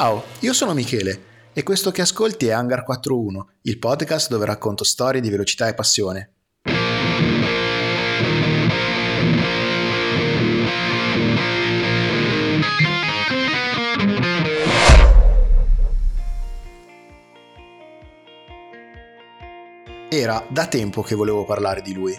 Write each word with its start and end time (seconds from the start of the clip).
Ciao, 0.00 0.22
io 0.42 0.52
sono 0.52 0.74
Michele 0.74 1.22
e 1.52 1.64
questo 1.64 1.90
che 1.90 2.02
ascolti 2.02 2.46
è 2.46 2.52
Hangar 2.52 2.84
41, 2.84 3.48
il 3.62 3.80
podcast 3.80 4.28
dove 4.28 4.46
racconto 4.46 4.84
storie 4.84 5.20
di 5.20 5.28
velocità 5.28 5.66
e 5.66 5.74
passione. 5.74 6.34
Era 20.08 20.46
da 20.48 20.68
tempo 20.68 21.02
che 21.02 21.16
volevo 21.16 21.44
parlare 21.44 21.82
di 21.82 21.92
lui. 21.92 22.14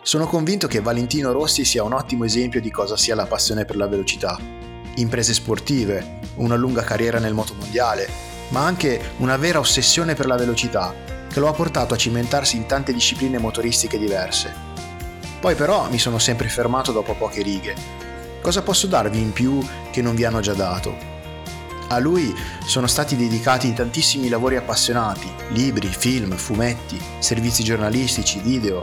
Sono 0.00 0.26
convinto 0.26 0.66
che 0.66 0.80
Valentino 0.80 1.30
Rossi 1.32 1.66
sia 1.66 1.84
un 1.84 1.92
ottimo 1.92 2.24
esempio 2.24 2.62
di 2.62 2.70
cosa 2.70 2.96
sia 2.96 3.14
la 3.14 3.26
passione 3.26 3.66
per 3.66 3.76
la 3.76 3.86
velocità. 3.86 4.71
Imprese 4.96 5.34
sportive, 5.34 6.18
una 6.36 6.56
lunga 6.56 6.82
carriera 6.82 7.18
nel 7.18 7.34
motomondiale, 7.34 8.08
ma 8.48 8.64
anche 8.64 9.12
una 9.18 9.36
vera 9.36 9.58
ossessione 9.58 10.14
per 10.14 10.26
la 10.26 10.36
velocità, 10.36 10.94
che 11.28 11.40
lo 11.40 11.48
ha 11.48 11.52
portato 11.52 11.94
a 11.94 11.96
cimentarsi 11.96 12.56
in 12.56 12.66
tante 12.66 12.92
discipline 12.92 13.38
motoristiche 13.38 13.98
diverse. 13.98 14.52
Poi 15.40 15.54
però 15.54 15.88
mi 15.90 15.98
sono 15.98 16.18
sempre 16.18 16.48
fermato 16.48 16.92
dopo 16.92 17.14
poche 17.14 17.42
righe. 17.42 17.74
Cosa 18.42 18.62
posso 18.62 18.86
darvi 18.86 19.18
in 19.18 19.32
più 19.32 19.66
che 19.90 20.02
non 20.02 20.14
vi 20.14 20.24
hanno 20.24 20.40
già 20.40 20.52
dato? 20.52 20.94
A 21.88 21.98
lui 21.98 22.34
sono 22.64 22.86
stati 22.86 23.16
dedicati 23.16 23.72
tantissimi 23.72 24.28
lavori 24.28 24.56
appassionati, 24.56 25.28
libri, 25.48 25.88
film, 25.88 26.36
fumetti, 26.36 27.00
servizi 27.18 27.64
giornalistici, 27.64 28.40
video. 28.40 28.82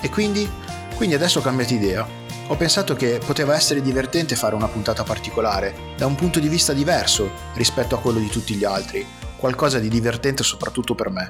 E 0.00 0.08
quindi? 0.10 0.48
Quindi 0.94 1.14
adesso 1.14 1.38
ho 1.38 1.42
cambiato 1.42 1.74
idea. 1.74 2.19
Ho 2.50 2.56
pensato 2.56 2.94
che 2.96 3.20
poteva 3.24 3.54
essere 3.54 3.80
divertente 3.80 4.34
fare 4.34 4.56
una 4.56 4.66
puntata 4.66 5.04
particolare, 5.04 5.94
da 5.96 6.06
un 6.06 6.16
punto 6.16 6.40
di 6.40 6.48
vista 6.48 6.72
diverso 6.72 7.30
rispetto 7.54 7.94
a 7.94 8.00
quello 8.00 8.18
di 8.18 8.26
tutti 8.26 8.56
gli 8.56 8.64
altri, 8.64 9.06
qualcosa 9.36 9.78
di 9.78 9.88
divertente 9.88 10.42
soprattutto 10.42 10.96
per 10.96 11.10
me. 11.10 11.28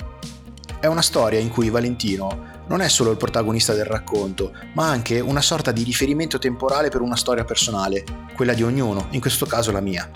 È 0.80 0.86
una 0.86 1.02
storia 1.02 1.38
in 1.38 1.50
cui 1.50 1.68
Valentino 1.68 2.62
non 2.68 2.80
è 2.80 2.88
solo 2.88 3.10
il 3.10 3.18
protagonista 3.18 3.74
del 3.74 3.84
racconto, 3.84 4.52
ma 4.72 4.88
anche 4.88 5.20
una 5.20 5.42
sorta 5.42 5.72
di 5.72 5.82
riferimento 5.82 6.38
temporale 6.38 6.88
per 6.88 7.02
una 7.02 7.16
storia 7.16 7.44
personale, 7.44 8.02
quella 8.34 8.54
di 8.54 8.62
ognuno, 8.62 9.08
in 9.10 9.20
questo 9.20 9.44
caso 9.44 9.70
la 9.72 9.80
mia 9.80 10.10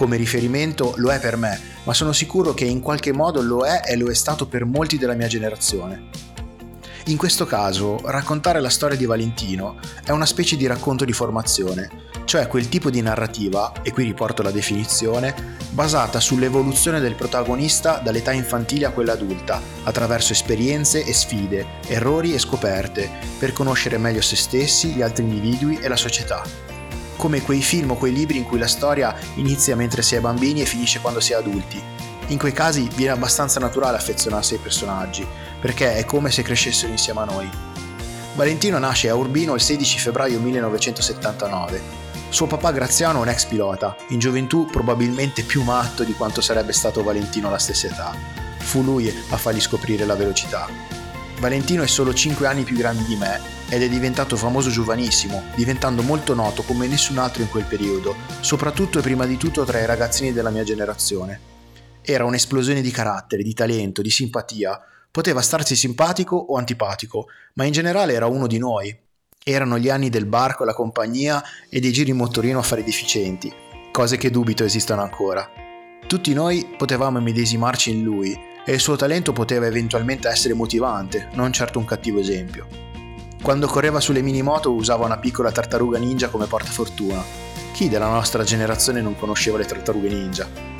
come 0.00 0.16
riferimento 0.16 0.94
lo 0.96 1.10
è 1.10 1.20
per 1.20 1.36
me, 1.36 1.60
ma 1.84 1.92
sono 1.92 2.12
sicuro 2.12 2.54
che 2.54 2.64
in 2.64 2.80
qualche 2.80 3.12
modo 3.12 3.42
lo 3.42 3.66
è 3.66 3.82
e 3.84 3.96
lo 3.96 4.08
è 4.08 4.14
stato 4.14 4.46
per 4.46 4.64
molti 4.64 4.96
della 4.96 5.12
mia 5.12 5.26
generazione. 5.26 6.29
In 7.04 7.16
questo 7.16 7.46
caso, 7.46 7.98
raccontare 8.04 8.60
la 8.60 8.68
storia 8.68 8.96
di 8.96 9.06
Valentino 9.06 9.78
è 10.04 10.10
una 10.10 10.26
specie 10.26 10.56
di 10.56 10.66
racconto 10.66 11.06
di 11.06 11.12
formazione, 11.12 11.90
cioè 12.24 12.46
quel 12.46 12.68
tipo 12.68 12.90
di 12.90 13.00
narrativa, 13.00 13.72
e 13.82 13.90
qui 13.90 14.04
riporto 14.04 14.42
la 14.42 14.50
definizione, 14.50 15.56
basata 15.70 16.20
sull'evoluzione 16.20 17.00
del 17.00 17.14
protagonista 17.14 17.98
dall'età 17.98 18.32
infantile 18.32 18.84
a 18.84 18.90
quella 18.90 19.12
adulta, 19.12 19.60
attraverso 19.84 20.32
esperienze 20.32 21.02
e 21.02 21.14
sfide, 21.14 21.66
errori 21.86 22.34
e 22.34 22.38
scoperte, 22.38 23.10
per 23.38 23.54
conoscere 23.54 23.96
meglio 23.96 24.20
se 24.20 24.36
stessi, 24.36 24.88
gli 24.88 25.02
altri 25.02 25.24
individui 25.24 25.78
e 25.80 25.88
la 25.88 25.96
società 25.96 26.68
come 27.16 27.42
quei 27.42 27.60
film 27.60 27.90
o 27.90 27.96
quei 27.96 28.14
libri 28.14 28.38
in 28.38 28.44
cui 28.44 28.58
la 28.58 28.66
storia 28.66 29.14
inizia 29.34 29.76
mentre 29.76 30.00
si 30.00 30.14
è 30.14 30.20
bambini 30.20 30.62
e 30.62 30.64
finisce 30.64 31.00
quando 31.00 31.20
si 31.20 31.32
è 31.32 31.36
adulti. 31.36 31.78
In 32.28 32.38
quei 32.38 32.52
casi 32.52 32.88
viene 32.94 33.12
abbastanza 33.12 33.60
naturale 33.60 33.98
affezionarsi 33.98 34.54
ai 34.54 34.60
personaggi, 34.60 35.26
perché 35.60 35.96
è 35.96 36.04
come 36.04 36.30
se 36.30 36.42
crescessero 36.42 36.90
insieme 36.90 37.20
a 37.20 37.24
noi. 37.24 37.50
Valentino 38.34 38.78
nasce 38.78 39.08
a 39.08 39.14
Urbino 39.14 39.54
il 39.54 39.60
16 39.60 39.98
febbraio 39.98 40.40
1979. 40.40 42.08
Suo 42.30 42.46
papà 42.46 42.70
Graziano 42.70 43.18
è 43.18 43.22
un 43.22 43.28
ex 43.28 43.44
pilota, 43.46 43.96
in 44.08 44.18
gioventù 44.20 44.66
probabilmente 44.66 45.42
più 45.42 45.62
matto 45.62 46.04
di 46.04 46.14
quanto 46.14 46.40
sarebbe 46.40 46.72
stato 46.72 47.02
Valentino 47.02 47.48
alla 47.48 47.58
stessa 47.58 47.88
età. 47.88 48.14
Fu 48.58 48.82
lui 48.82 49.12
a 49.30 49.36
fargli 49.36 49.60
scoprire 49.60 50.04
la 50.04 50.14
velocità. 50.14 50.68
Valentino 51.40 51.82
è 51.82 51.86
solo 51.86 52.14
5 52.14 52.46
anni 52.46 52.62
più 52.62 52.76
grande 52.76 53.04
di 53.04 53.16
me 53.16 53.40
ed 53.68 53.82
è 53.82 53.88
diventato 53.88 54.36
famoso 54.36 54.70
giovanissimo, 54.70 55.42
diventando 55.54 56.02
molto 56.02 56.34
noto 56.34 56.62
come 56.62 56.86
nessun 56.86 57.18
altro 57.18 57.42
in 57.42 57.48
quel 57.48 57.64
periodo, 57.64 58.14
soprattutto 58.40 58.98
e 58.98 59.02
prima 59.02 59.26
di 59.26 59.36
tutto 59.36 59.64
tra 59.64 59.80
i 59.80 59.86
ragazzini 59.86 60.32
della 60.32 60.50
mia 60.50 60.64
generazione. 60.64 61.40
Era 62.02 62.24
un'esplosione 62.24 62.80
di 62.80 62.90
carattere, 62.90 63.42
di 63.42 63.54
talento, 63.54 64.02
di 64.02 64.10
simpatia, 64.10 64.80
poteva 65.10 65.42
starsi 65.42 65.76
simpatico 65.76 66.36
o 66.36 66.56
antipatico, 66.56 67.26
ma 67.54 67.64
in 67.64 67.72
generale 67.72 68.12
era 68.12 68.26
uno 68.26 68.46
di 68.46 68.58
noi. 68.58 68.96
Erano 69.42 69.78
gli 69.78 69.88
anni 69.88 70.10
del 70.10 70.26
barco, 70.26 70.64
la 70.64 70.74
compagnia 70.74 71.42
e 71.68 71.80
dei 71.80 71.92
giri 71.92 72.10
in 72.10 72.16
motorino 72.16 72.58
affari 72.58 72.84
deficienti, 72.84 73.52
cose 73.90 74.16
che 74.16 74.30
dubito 74.30 74.64
esistano 74.64 75.02
ancora. 75.02 75.48
Tutti 76.06 76.32
noi 76.32 76.74
potevamo 76.76 77.20
medesimarci 77.20 77.90
in 77.90 78.02
lui 78.02 78.38
e 78.64 78.72
il 78.72 78.80
suo 78.80 78.96
talento 78.96 79.32
poteva 79.32 79.66
eventualmente 79.66 80.28
essere 80.28 80.54
motivante, 80.54 81.28
non 81.32 81.52
certo 81.52 81.78
un 81.78 81.84
cattivo 81.84 82.18
esempio. 82.18 82.66
Quando 83.42 83.66
correva 83.66 84.00
sulle 84.00 84.20
minimoto 84.20 84.72
usava 84.72 85.06
una 85.06 85.18
piccola 85.18 85.50
tartaruga 85.50 85.98
ninja 85.98 86.28
come 86.28 86.46
portafortuna. 86.46 87.24
Chi 87.72 87.88
della 87.88 88.08
nostra 88.08 88.44
generazione 88.44 89.00
non 89.00 89.16
conosceva 89.16 89.56
le 89.56 89.64
tartarughe 89.64 90.08
ninja? 90.08 90.79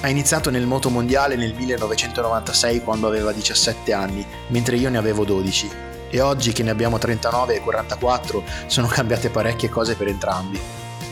Ha 0.00 0.08
iniziato 0.08 0.50
nel 0.50 0.66
moto 0.66 0.90
mondiale 0.90 1.34
nel 1.34 1.54
1996 1.54 2.82
quando 2.82 3.08
aveva 3.08 3.32
17 3.32 3.92
anni, 3.92 4.24
mentre 4.48 4.76
io 4.76 4.90
ne 4.90 4.98
avevo 4.98 5.24
12. 5.24 5.70
E 6.10 6.20
oggi 6.20 6.52
che 6.52 6.62
ne 6.62 6.70
abbiamo 6.70 6.98
39 6.98 7.56
e 7.56 7.60
44 7.60 8.44
sono 8.66 8.86
cambiate 8.92 9.28
parecchie 9.28 9.68
cose 9.68 9.96
per 9.96 10.08
entrambi. 10.08 10.60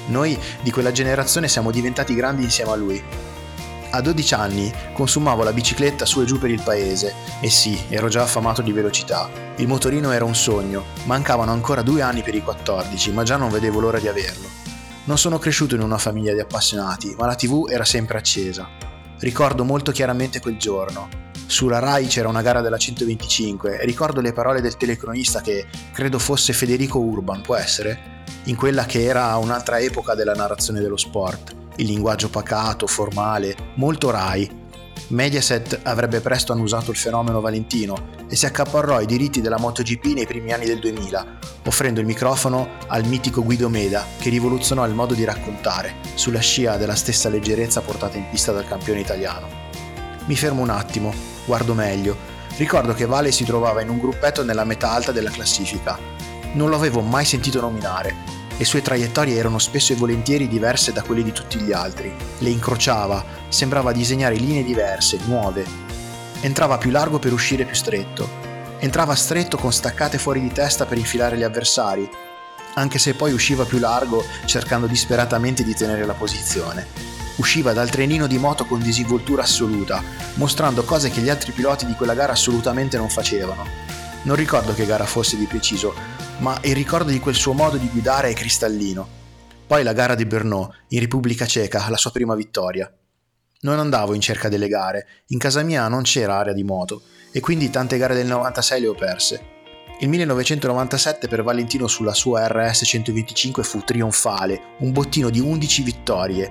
Noi 0.07 0.39
di 0.63 0.71
quella 0.71 0.93
generazione 0.93 1.49
siamo 1.49 1.71
diventati 1.71 2.15
grandi 2.15 2.45
insieme 2.45 2.71
a 2.71 2.77
lui 2.77 3.03
a 3.91 4.01
12 4.01 4.35
anni 4.35 4.73
consumavo 4.93 5.43
la 5.43 5.53
bicicletta 5.53 6.05
su 6.05 6.21
e 6.21 6.25
giù 6.25 6.39
per 6.39 6.51
il 6.51 6.61
paese 6.61 7.15
e 7.41 7.49
sì, 7.49 7.81
ero 7.89 8.09
già 8.09 8.23
affamato 8.23 8.61
di 8.61 8.73
velocità. 8.73 9.29
Il 9.57 9.69
motorino 9.69 10.13
era 10.13 10.25
un 10.25 10.35
sogno, 10.35 10.85
mancavano 11.05 11.53
ancora 11.53 11.83
due 11.83 12.03
anni 12.03 12.23
per 12.23 12.35
i 12.35 12.43
14, 12.43 13.13
ma 13.13 13.23
già 13.23 13.37
non 13.37 13.51
vedevo 13.51 13.81
l'ora 13.81 13.99
di 13.99 14.09
averlo. 14.09 14.66
Non 15.07 15.19
sono 15.19 15.39
cresciuto 15.39 15.77
in 15.77 15.83
una 15.83 15.99
famiglia 15.99 16.33
di 16.33 16.41
appassionati, 16.41 17.15
ma 17.17 17.27
la 17.27 17.37
tv 17.37 17.69
era 17.71 17.85
sempre 17.85 18.19
accesa. 18.19 18.69
Ricordo 19.21 19.65
molto 19.65 19.93
chiaramente 19.93 20.41
quel 20.41 20.57
giorno. 20.57 21.09
Sulla 21.47 21.79
Rai 21.79 22.07
c'era 22.09 22.29
una 22.29 22.43
gara 22.43 22.61
della 22.61 22.77
125 22.77 23.79
e 23.79 23.85
ricordo 23.85 24.21
le 24.21 24.33
parole 24.33 24.61
del 24.61 24.77
telecronista 24.77 25.41
che 25.41 25.67
credo 25.93 26.19
fosse 26.19 26.53
Federico 26.53 26.99
Urban, 26.99 27.41
può 27.41 27.55
essere? 27.55 28.25
In 28.47 28.57
quella 28.57 28.85
che 28.85 29.05
era 29.05 29.37
un'altra 29.37 29.79
epoca 29.79 30.17
della 30.17 30.35
narrazione 30.35 30.81
dello 30.81 30.97
sport 30.97 31.55
il 31.77 31.87
linguaggio 31.87 32.29
pacato, 32.29 32.87
formale, 32.87 33.55
molto 33.75 34.11
Rai. 34.11 34.65
Mediaset 35.09 35.81
avrebbe 35.85 36.21
presto 36.21 36.53
annusato 36.53 36.91
il 36.91 36.97
fenomeno 36.97 37.41
Valentino 37.41 38.09
e 38.29 38.35
si 38.35 38.45
accaparrò 38.45 39.01
i 39.01 39.07
diritti 39.07 39.41
della 39.41 39.59
MotoGP 39.59 40.05
nei 40.07 40.27
primi 40.27 40.53
anni 40.53 40.67
del 40.67 40.81
2000, 40.81 41.39
offrendo 41.65 42.01
il 42.01 42.07
microfono 42.07 42.71
al 42.89 43.05
mitico 43.07 43.45
Guido 43.45 43.69
Meda 43.69 44.05
che 44.19 44.31
rivoluzionò 44.31 44.85
il 44.85 44.95
modo 44.95 45.15
di 45.15 45.23
raccontare, 45.23 45.95
sulla 46.15 46.41
scia 46.41 46.77
della 46.77 46.97
stessa 46.97 47.29
leggerezza 47.29 47.83
portata 47.83 48.17
in 48.17 48.29
pista 48.29 48.51
dal 48.51 48.67
campione 48.67 48.99
italiano. 48.99 49.47
Mi 50.25 50.35
fermo 50.35 50.63
un 50.63 50.71
attimo, 50.71 51.15
guardo 51.45 51.73
meglio. 51.73 52.17
Ricordo 52.57 52.93
che 52.93 53.07
Vale 53.07 53.31
si 53.31 53.45
trovava 53.45 53.83
in 53.83 53.91
un 53.91 53.99
gruppetto 53.99 54.43
nella 54.43 54.65
metà 54.65 54.91
alta 54.91 55.13
della 55.13 55.31
classifica. 55.31 55.97
Non 56.55 56.69
lo 56.69 56.75
avevo 56.75 57.01
mai 57.01 57.25
sentito 57.25 57.61
nominare 57.61 58.37
le 58.59 58.65
sue 58.65 58.81
traiettorie 58.81 59.37
erano 59.37 59.59
spesso 59.59 59.93
e 59.93 59.97
volentieri 59.97 60.49
diverse 60.49 60.91
da 60.91 61.03
quelle 61.03 61.23
di 61.23 61.31
tutti 61.31 61.59
gli 61.59 61.73
altri. 61.73 62.11
Le 62.39 62.49
incrociava, 62.49 63.23
sembrava 63.49 63.93
disegnare 63.93 64.37
linee 64.37 64.65
diverse, 64.65 65.19
nuove. 65.27 65.65
Entrava 66.41 66.79
più 66.79 66.91
largo 66.91 67.19
per 67.19 67.33
uscire 67.33 67.65
più 67.65 67.75
stretto. 67.75 68.29
Entrava 68.79 69.15
stretto 69.15 69.57
con 69.57 69.73
staccate 69.73 70.19
fuori 70.19 70.41
di 70.41 70.53
testa 70.53 70.87
per 70.87 70.99
infilare 70.99 71.37
gli 71.37 71.43
avversari, 71.43 72.09
anche 72.75 72.99
se 72.99 73.15
poi 73.15 73.33
usciva 73.33 73.65
più 73.65 73.79
largo 73.79 74.25
cercando 74.45 74.87
disperatamente 74.87 75.65
di 75.65 75.75
tenere 75.75 76.05
la 76.05 76.13
posizione. 76.13 76.87
Usciva 77.37 77.73
dal 77.73 77.91
trenino 77.91 78.27
di 78.27 78.39
moto 78.39 78.65
con 78.65 78.81
disinvoltura 78.81 79.43
assoluta, 79.43 80.03
mostrando 80.35 80.85
cose 80.85 81.11
che 81.11 81.21
gli 81.21 81.29
altri 81.29 81.53
piloti 81.53 81.87
di 81.87 81.95
quella 81.95 82.15
gara 82.15 82.33
assolutamente 82.33 82.97
non 82.97 83.09
facevano. 83.09 83.65
Non 84.23 84.37
ricordo 84.37 84.75
che 84.75 84.87
gara 84.87 85.05
fosse 85.05 85.37
di 85.37 85.47
preciso, 85.47 85.95
ma 86.39 86.59
il 86.63 86.75
ricordo 86.75 87.11
di 87.11 87.21
quel 87.21 87.35
suo 87.35 87.53
modo 87.53 87.77
di 87.77 87.89
guidare 87.89 88.31
è 88.31 88.35
cristallino. 88.35 89.09
Poi 89.67 89.83
la 89.83 89.93
gara 89.93 90.15
di 90.15 90.27
Brno, 90.27 90.75
in 90.89 91.01
Repubblica 91.01 91.47
Ceca, 91.47 91.89
la 91.89 91.97
sua 91.97 92.11
prima 92.11 92.35
vittoria. 92.35 92.91
Non 93.61 93.79
andavo 93.79 94.15
in 94.15 94.21
cerca 94.21 94.49
delle 94.49 94.69
gare, 94.69 95.07
in 95.29 95.39
casa 95.39 95.63
mia 95.63 95.89
non 95.89 96.03
c'era 96.03 96.37
area 96.37 96.53
di 96.53 96.63
moto, 96.63 97.03
e 97.33 97.41
quindi 97.41 97.71
tante 97.71 97.97
gare 97.97 98.15
del 98.15 98.27
96 98.27 98.81
le 98.81 98.87
ho 98.87 98.95
perse. 98.95 99.55
Il 100.01 100.09
1997 100.09 101.27
per 101.29 101.43
Valentino 101.43 101.87
sulla 101.87 102.15
sua 102.15 102.47
RS 102.47 102.83
125 102.85 103.63
fu 103.63 103.83
trionfale, 103.83 104.75
un 104.79 104.93
bottino 104.93 105.31
di 105.31 105.41
11 105.41 105.83
vittorie, 105.83 106.51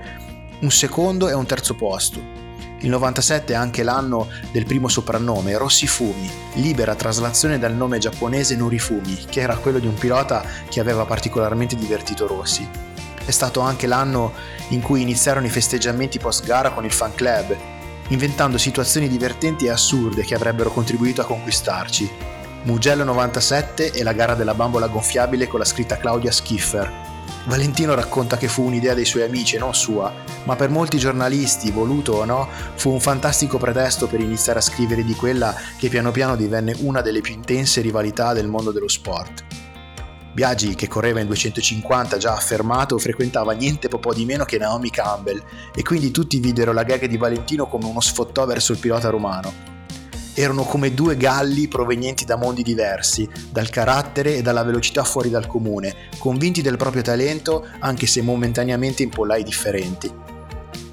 un 0.62 0.72
secondo 0.72 1.30
e 1.30 1.34
un 1.34 1.46
terzo 1.46 1.76
posto, 1.76 2.46
il 2.86 2.92
97 2.92 3.54
è 3.54 3.56
anche 3.56 3.84
l'anno 3.84 4.28
del 4.52 4.66
primo 4.66 4.88
soprannome, 4.88 5.58
Rossi 5.58 5.88
Fumi, 5.88 6.30
libera 6.56 6.94
traslazione 6.94 7.58
dal 7.58 7.74
nome 7.74 7.98
giapponese 7.98 8.56
Norifumi, 8.56 9.26
che 9.28 9.40
era 9.40 9.56
quello 9.56 9.80
di 9.80 9.88
un 9.88 9.96
pilota 9.96 10.46
che 10.70 10.82
aveva 10.82 11.06
particolarmente 11.06 11.76
divertito 11.76 12.28
Rossi. 12.28 12.95
È 13.26 13.32
stato 13.32 13.60
anche 13.60 13.88
l'anno 13.88 14.34
in 14.70 14.82
cui 14.82 15.02
iniziarono 15.02 15.46
i 15.46 15.50
festeggiamenti 15.50 16.20
post 16.20 16.46
gara 16.46 16.72
con 16.72 16.86
il 16.86 16.92
fan 16.92 17.14
club, 17.16 17.56
inventando 18.10 18.58
situazioni 18.58 19.08
divertenti 19.08 19.66
e 19.66 19.72
assurde 19.72 20.24
che 20.24 20.36
avrebbero 20.36 20.72
contribuito 20.72 21.22
a 21.22 21.26
conquistarci. 21.26 22.10
Mugello 22.64 23.04
97 23.04 23.92
e 23.92 24.04
la 24.04 24.14
gara 24.14 24.34
della 24.36 24.54
bambola 24.54 24.88
gonfiabile 24.88 25.48
con 25.48 25.60
la 25.60 25.66
scritta 25.66 25.98
Claudia 25.98 26.32
Schiffer, 26.32 27.14
Valentino 27.48 27.94
racconta 27.94 28.38
che 28.38 28.48
fu 28.48 28.64
un'idea 28.64 28.96
dei 28.96 29.06
suoi 29.06 29.22
amici 29.22 29.56
e 29.56 29.60
non 29.60 29.76
sua, 29.76 30.12
ma 30.46 30.56
per 30.56 30.70
molti 30.70 30.98
giornalisti, 30.98 31.70
voluto 31.70 32.14
o 32.14 32.26
no, 32.26 32.48
fu 32.74 32.90
un 32.90 33.00
fantastico 33.00 33.60
pretesto 33.60 34.08
per 34.08 34.20
iniziare 34.20 34.60
a 34.60 34.64
scrivere 34.64 35.04
di 35.04 35.14
quella 35.14 35.54
che 35.78 35.90
piano 35.90 36.10
piano 36.10 36.36
divenne 36.36 36.76
una 36.80 37.02
delle 37.02 37.22
più 37.22 37.36
intense 37.36 37.82
rivalità 37.82 38.34
del 38.34 38.48
mondo 38.48 38.72
dello 38.72 38.88
sport. 38.88 39.65
Biagi, 40.36 40.76
che 40.76 40.90
correva 40.90 41.22
in 41.22 41.28
250 41.28 42.18
già 42.18 42.34
affermato, 42.34 42.98
frequentava 42.98 43.54
niente 43.54 43.88
po' 43.88 44.14
di 44.14 44.26
meno 44.26 44.44
che 44.44 44.58
Naomi 44.58 44.90
Campbell 44.90 45.42
e 45.74 45.82
quindi 45.82 46.12
tutti 46.12 46.42
videro 46.42 46.74
la 46.74 46.84
gag 46.84 47.06
di 47.06 47.16
Valentino 47.16 47.68
come 47.68 47.86
uno 47.86 48.02
sfottò 48.02 48.46
verso 48.46 48.74
il 48.74 48.80
pilota 48.80 49.08
romano 49.08 49.74
erano 50.38 50.64
come 50.64 50.94
due 50.94 51.16
galli 51.16 51.70
provenienti 51.70 52.26
da 52.26 52.36
mondi 52.36 52.62
diversi, 52.62 53.26
dal 53.50 53.70
carattere 53.70 54.36
e 54.36 54.42
dalla 54.42 54.64
velocità 54.64 55.06
fuori 55.06 55.30
dal 55.30 55.48
comune, 55.48 56.10
convinti 56.18 56.62
del 56.62 56.76
proprio 56.76 57.02
talento 57.02 57.66
anche 57.80 58.06
se 58.06 58.22
momentaneamente 58.22 59.02
in 59.02 59.12
pollai 59.12 59.44
differenti. 59.44 60.12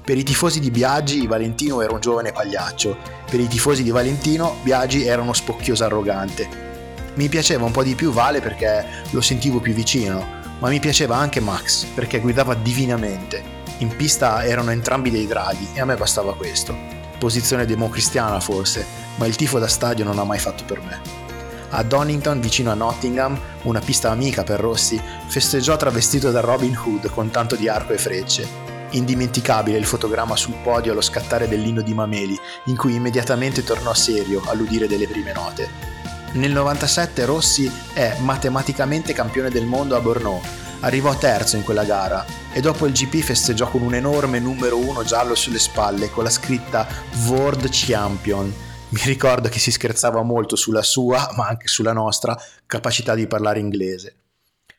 Per 0.05 0.17
i 0.17 0.23
tifosi 0.23 0.61
di 0.61 0.71
Biagi 0.71 1.27
Valentino 1.27 1.81
era 1.81 1.91
un 1.91 1.99
giovane 1.99 2.31
pagliaccio, 2.31 2.95
per 3.29 3.41
i 3.41 3.49
tifosi 3.49 3.83
di 3.83 3.91
Valentino 3.91 4.55
Biagi 4.63 5.03
era 5.03 5.21
uno 5.21 5.33
spocchioso 5.33 5.83
arrogante. 5.83 6.71
Mi 7.15 7.29
piaceva 7.29 7.65
un 7.65 7.71
po' 7.71 7.83
di 7.83 7.93
più 7.93 8.11
Vale 8.11 8.41
perché 8.41 8.85
lo 9.11 9.21
sentivo 9.21 9.59
più 9.59 9.73
vicino, 9.73 10.41
ma 10.57 10.69
mi 10.69 10.79
piaceva 10.79 11.15
anche 11.15 11.39
Max 11.39 11.85
perché 11.85 12.19
guidava 12.19 12.55
divinamente. 12.55 13.61
In 13.79 13.95
pista 13.95 14.43
erano 14.43 14.71
entrambi 14.71 15.11
dei 15.11 15.27
draghi 15.27 15.69
e 15.73 15.81
a 15.81 15.85
me 15.85 15.95
bastava 15.95 16.35
questo. 16.35 16.75
Posizione 17.19 17.65
democristiana 17.65 18.39
forse, 18.39 18.85
ma 19.17 19.27
il 19.27 19.35
tifo 19.35 19.59
da 19.59 19.67
stadio 19.67 20.03
non 20.03 20.17
ha 20.17 20.23
mai 20.23 20.39
fatto 20.39 20.63
per 20.65 20.81
me. 20.81 21.01
A 21.69 21.83
Donington, 21.83 22.39
vicino 22.39 22.71
a 22.71 22.75
Nottingham, 22.75 23.39
una 23.63 23.79
pista 23.79 24.09
amica 24.09 24.43
per 24.43 24.59
Rossi, 24.59 24.99
festeggiò 25.27 25.77
travestito 25.77 26.31
da 26.31 26.39
Robin 26.39 26.75
Hood 26.75 27.09
con 27.11 27.29
tanto 27.29 27.55
di 27.55 27.67
arco 27.67 27.93
e 27.93 27.97
frecce. 27.99 28.47
Indimenticabile 28.91 29.77
il 29.77 29.85
fotogramma 29.85 30.35
sul 30.35 30.55
podio 30.63 30.91
allo 30.91 31.01
scattare 31.01 31.47
dell'inno 31.47 31.81
di 31.81 31.93
Mameli, 31.93 32.39
in 32.65 32.75
cui 32.75 32.95
immediatamente 32.95 33.63
tornò 33.63 33.93
serio 33.93 34.41
all'udire 34.47 34.87
delle 34.87 35.07
prime 35.07 35.33
note. 35.33 36.02
Nel 36.33 36.51
97 36.51 37.25
Rossi 37.25 37.71
è 37.93 38.17
matematicamente 38.19 39.13
campione 39.13 39.49
del 39.49 39.65
mondo 39.65 39.95
a 39.95 39.99
Bordeaux, 39.99 40.43
arrivò 40.79 41.15
terzo 41.15 41.57
in 41.57 41.63
quella 41.63 41.83
gara 41.83 42.25
e 42.51 42.59
dopo 42.59 42.85
il 42.87 42.93
GP 42.93 43.21
festeggiò 43.21 43.69
con 43.69 43.81
un 43.81 43.93
enorme 43.93 44.39
numero 44.39 44.77
1 44.77 45.03
giallo 45.03 45.35
sulle 45.35 45.59
spalle 45.59 46.09
con 46.09 46.23
la 46.23 46.29
scritta 46.29 46.87
World 47.27 47.67
Champion 47.71 48.53
mi 48.93 49.01
ricordo 49.05 49.49
che 49.49 49.57
si 49.57 49.71
scherzava 49.71 50.21
molto 50.21 50.55
sulla 50.55 50.83
sua, 50.83 51.33
ma 51.35 51.47
anche 51.47 51.67
sulla 51.67 51.93
nostra, 51.93 52.37
capacità 52.67 53.15
di 53.15 53.25
parlare 53.25 53.59
inglese. 53.59 54.15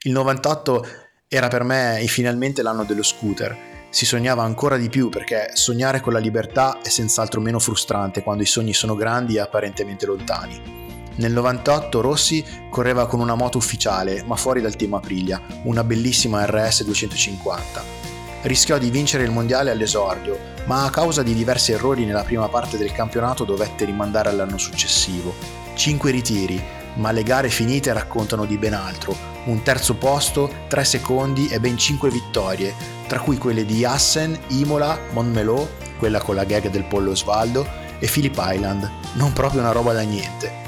Il 0.02 0.12
98 0.12 0.86
era 1.26 1.48
per 1.48 1.64
me 1.64 2.00
finalmente 2.06 2.62
l'anno 2.62 2.84
dello 2.84 3.02
scooter. 3.02 3.88
Si 3.90 4.06
sognava 4.06 4.44
ancora 4.44 4.76
di 4.76 4.88
più 4.88 5.08
perché 5.08 5.50
sognare 5.54 6.00
con 6.00 6.12
la 6.12 6.20
libertà 6.20 6.80
è 6.80 6.90
senz'altro 6.90 7.40
meno 7.40 7.58
frustrante 7.58 8.22
quando 8.22 8.44
i 8.44 8.46
sogni 8.46 8.72
sono 8.72 8.94
grandi 8.94 9.34
e 9.34 9.40
apparentemente 9.40 10.06
lontani. 10.06 10.93
Nel 11.16 11.32
98 11.32 12.00
Rossi 12.00 12.44
correva 12.70 13.06
con 13.06 13.20
una 13.20 13.34
moto 13.34 13.58
ufficiale, 13.58 14.24
ma 14.26 14.36
fuori 14.36 14.60
dal 14.60 14.76
team 14.76 14.94
Aprilia, 14.94 15.40
una 15.64 15.84
bellissima 15.84 16.44
RS 16.44 16.84
250 16.84 18.04
rischiò 18.44 18.76
di 18.76 18.90
vincere 18.90 19.24
il 19.24 19.30
mondiale 19.30 19.70
all'esordio, 19.70 20.38
ma 20.66 20.84
a 20.84 20.90
causa 20.90 21.22
di 21.22 21.34
diversi 21.34 21.72
errori 21.72 22.04
nella 22.04 22.24
prima 22.24 22.48
parte 22.48 22.76
del 22.76 22.92
campionato 22.92 23.44
dovette 23.44 23.84
rimandare 23.84 24.28
all'anno 24.28 24.58
successivo. 24.58 25.34
Cinque 25.74 26.10
ritiri, 26.10 26.62
ma 26.96 27.10
le 27.10 27.22
gare 27.22 27.48
finite 27.48 27.92
raccontano 27.92 28.44
di 28.44 28.58
ben 28.58 28.74
altro. 28.74 29.16
Un 29.44 29.62
terzo 29.62 29.94
posto, 29.94 30.50
tre 30.68 30.84
secondi 30.84 31.48
e 31.48 31.58
ben 31.58 31.78
cinque 31.78 32.10
vittorie, 32.10 32.74
tra 33.06 33.20
cui 33.20 33.38
quelle 33.38 33.64
di 33.64 33.84
Assen, 33.84 34.38
Imola, 34.48 34.98
Montmelò, 35.12 35.66
quella 35.98 36.20
con 36.20 36.34
la 36.34 36.44
gag 36.44 36.68
del 36.68 36.84
pollo 36.84 37.12
Osvaldo, 37.12 37.66
e 37.98 38.06
Phillip 38.06 38.36
Island. 38.38 38.90
Non 39.14 39.32
proprio 39.32 39.60
una 39.60 39.72
roba 39.72 39.92
da 39.92 40.02
niente. 40.02 40.63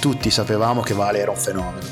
Tutti 0.00 0.30
sapevamo 0.30 0.80
che 0.80 0.94
Vale 0.94 1.18
era 1.18 1.30
un 1.30 1.36
fenomeno. 1.36 1.86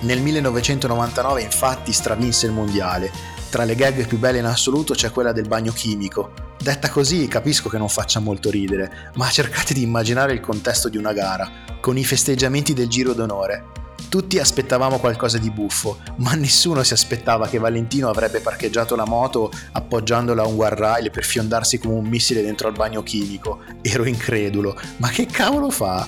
Nel 0.00 0.20
1999 0.20 1.42
infatti 1.42 1.92
stravinse 1.92 2.46
il 2.46 2.52
mondiale 2.52 3.38
tra 3.50 3.64
le 3.64 3.74
gag 3.74 4.06
più 4.06 4.16
belle 4.16 4.38
in 4.38 4.44
assoluto 4.44 4.94
c'è 4.94 5.10
quella 5.10 5.32
del 5.32 5.48
bagno 5.48 5.72
chimico. 5.72 6.32
Detta 6.56 6.88
così 6.88 7.26
capisco 7.26 7.68
che 7.68 7.78
non 7.78 7.88
faccia 7.88 8.20
molto 8.20 8.48
ridere, 8.48 9.10
ma 9.14 9.28
cercate 9.28 9.74
di 9.74 9.82
immaginare 9.82 10.34
il 10.34 10.40
contesto 10.40 10.88
di 10.88 10.96
una 10.96 11.12
gara, 11.12 11.50
con 11.80 11.98
i 11.98 12.04
festeggiamenti 12.04 12.74
del 12.74 12.86
giro 12.86 13.12
d'onore. 13.12 13.64
Tutti 14.08 14.38
aspettavamo 14.38 14.98
qualcosa 14.98 15.38
di 15.38 15.50
buffo, 15.50 15.98
ma 16.18 16.34
nessuno 16.34 16.84
si 16.84 16.92
aspettava 16.92 17.48
che 17.48 17.58
Valentino 17.58 18.08
avrebbe 18.08 18.38
parcheggiato 18.38 18.94
la 18.94 19.04
moto 19.04 19.50
appoggiandola 19.72 20.42
a 20.42 20.46
un 20.46 20.54
guardrail 20.54 21.10
per 21.10 21.24
fiondarsi 21.24 21.78
come 21.78 21.94
un 21.94 22.06
missile 22.06 22.42
dentro 22.42 22.68
al 22.68 22.74
bagno 22.74 23.02
chimico. 23.02 23.62
Ero 23.82 24.04
incredulo, 24.04 24.78
ma 24.98 25.08
che 25.08 25.26
cavolo 25.26 25.70
fa? 25.70 26.06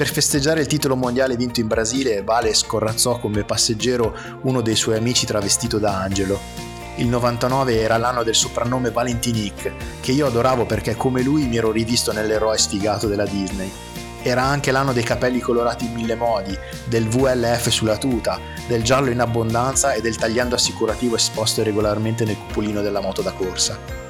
Per 0.00 0.10
festeggiare 0.10 0.62
il 0.62 0.66
titolo 0.66 0.96
mondiale 0.96 1.36
vinto 1.36 1.60
in 1.60 1.66
Brasile, 1.66 2.22
Vale 2.22 2.54
scorrazzò 2.54 3.18
come 3.18 3.44
passeggero 3.44 4.16
uno 4.44 4.62
dei 4.62 4.74
suoi 4.74 4.96
amici 4.96 5.26
travestito 5.26 5.78
da 5.78 6.00
angelo. 6.00 6.40
Il 6.96 7.06
99 7.08 7.78
era 7.78 7.98
l'anno 7.98 8.22
del 8.22 8.34
soprannome 8.34 8.92
Valentinic, 8.92 9.70
che 10.00 10.12
io 10.12 10.28
adoravo 10.28 10.64
perché 10.64 10.96
come 10.96 11.20
lui 11.20 11.46
mi 11.48 11.58
ero 11.58 11.70
rivisto 11.70 12.12
nell'eroe 12.12 12.56
sfigato 12.56 13.08
della 13.08 13.26
Disney. 13.26 13.70
Era 14.22 14.42
anche 14.42 14.70
l'anno 14.70 14.94
dei 14.94 15.02
capelli 15.02 15.40
colorati 15.40 15.84
in 15.84 15.92
mille 15.92 16.14
modi, 16.14 16.58
del 16.86 17.06
VLF 17.06 17.68
sulla 17.68 17.98
tuta, 17.98 18.40
del 18.66 18.82
giallo 18.82 19.10
in 19.10 19.20
abbondanza 19.20 19.92
e 19.92 20.00
del 20.00 20.16
tagliando 20.16 20.54
assicurativo 20.54 21.16
esposto 21.16 21.62
regolarmente 21.62 22.24
nel 22.24 22.38
cupolino 22.38 22.80
della 22.80 23.02
moto 23.02 23.20
da 23.20 23.32
corsa. 23.32 24.09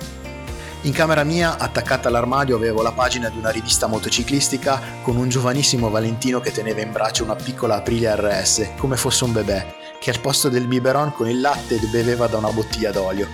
In 0.85 0.93
camera 0.93 1.25
mia, 1.25 1.59
attaccata 1.59 2.09
all'armadio, 2.09 2.57
avevo 2.57 2.81
la 2.81 2.93
pagina 2.93 3.29
di 3.29 3.37
una 3.37 3.51
rivista 3.51 3.87
motociclistica 3.87 4.81
con 5.03 5.17
un 5.17 5.29
giovanissimo 5.29 5.91
Valentino 5.91 6.41
che 6.41 6.53
teneva 6.53 6.81
in 6.81 6.91
braccio 6.91 7.23
una 7.23 7.37
piccola 7.37 7.77
Aprilia 7.77 8.15
RS, 8.15 8.71
come 8.79 8.97
fosse 8.97 9.25
un 9.25 9.33
bebè, 9.33 9.75
che 10.01 10.09
al 10.09 10.21
posto 10.21 10.49
del 10.49 10.67
biberon 10.67 11.13
con 11.13 11.29
il 11.29 11.39
latte 11.39 11.77
beveva 11.93 12.29
da 12.29 12.39
una 12.39 12.51
bottiglia 12.51 12.93
d'olio. 12.93 13.29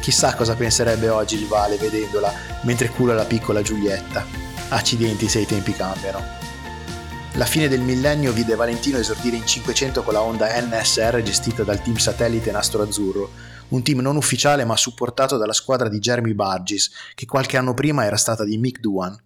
Chissà 0.00 0.34
cosa 0.34 0.56
penserebbe 0.56 1.08
oggi 1.08 1.36
il 1.36 1.46
Vale 1.46 1.76
vedendola 1.76 2.32
mentre 2.62 2.88
cura 2.88 3.14
la 3.14 3.24
piccola 3.24 3.62
Giulietta. 3.62 4.26
Accidenti 4.70 5.28
se 5.28 5.38
i 5.38 5.46
tempi 5.46 5.72
cambiano. 5.72 6.20
La 7.34 7.44
fine 7.44 7.68
del 7.68 7.82
millennio 7.82 8.32
vide 8.32 8.56
Valentino 8.56 8.98
esordire 8.98 9.36
in 9.36 9.46
500 9.46 10.02
con 10.02 10.12
la 10.12 10.22
Honda 10.22 10.60
NSR 10.60 11.22
gestita 11.22 11.62
dal 11.62 11.80
team 11.80 11.96
satellite 11.96 12.50
Nastro 12.50 12.82
Azzurro, 12.82 13.30
un 13.70 13.82
team 13.82 14.00
non 14.00 14.16
ufficiale 14.16 14.64
ma 14.64 14.76
supportato 14.76 15.36
dalla 15.36 15.52
squadra 15.52 15.88
di 15.88 15.98
Jeremy 15.98 16.34
Burgess, 16.34 16.90
che 17.14 17.26
qualche 17.26 17.56
anno 17.56 17.74
prima 17.74 18.04
era 18.04 18.16
stata 18.16 18.44
di 18.44 18.56
Mick 18.58 18.80
Duan. 18.80 19.16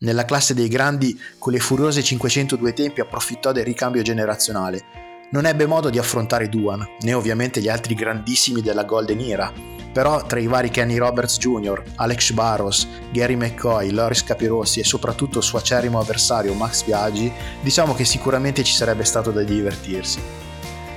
Nella 0.00 0.24
classe 0.24 0.54
dei 0.54 0.68
grandi, 0.68 1.18
con 1.38 1.52
le 1.52 1.58
furiose 1.58 2.02
502 2.02 2.72
tempi 2.72 3.00
approfittò 3.00 3.50
del 3.50 3.64
ricambio 3.64 4.02
generazionale. 4.02 5.06
Non 5.30 5.44
ebbe 5.44 5.66
modo 5.66 5.90
di 5.90 5.98
affrontare 5.98 6.48
Duan, 6.48 6.86
né 7.00 7.14
ovviamente 7.14 7.60
gli 7.60 7.68
altri 7.68 7.94
grandissimi 7.94 8.62
della 8.62 8.84
Golden 8.84 9.20
Era, 9.20 9.52
però 9.92 10.24
tra 10.24 10.38
i 10.38 10.46
vari 10.46 10.70
Kenny 10.70 10.96
Roberts 10.96 11.38
Jr., 11.38 11.82
Alex 11.96 12.30
Barros, 12.30 12.86
Gary 13.10 13.34
McCoy, 13.34 13.90
Loris 13.90 14.22
Capirossi 14.22 14.80
e 14.80 14.84
soprattutto 14.84 15.38
il 15.38 15.44
suo 15.44 15.58
acerrimo 15.58 15.98
avversario 15.98 16.54
Max 16.54 16.84
Biaggi, 16.84 17.30
diciamo 17.60 17.94
che 17.94 18.04
sicuramente 18.04 18.62
ci 18.62 18.74
sarebbe 18.74 19.04
stato 19.04 19.32
da 19.32 19.42
divertirsi. 19.42 20.47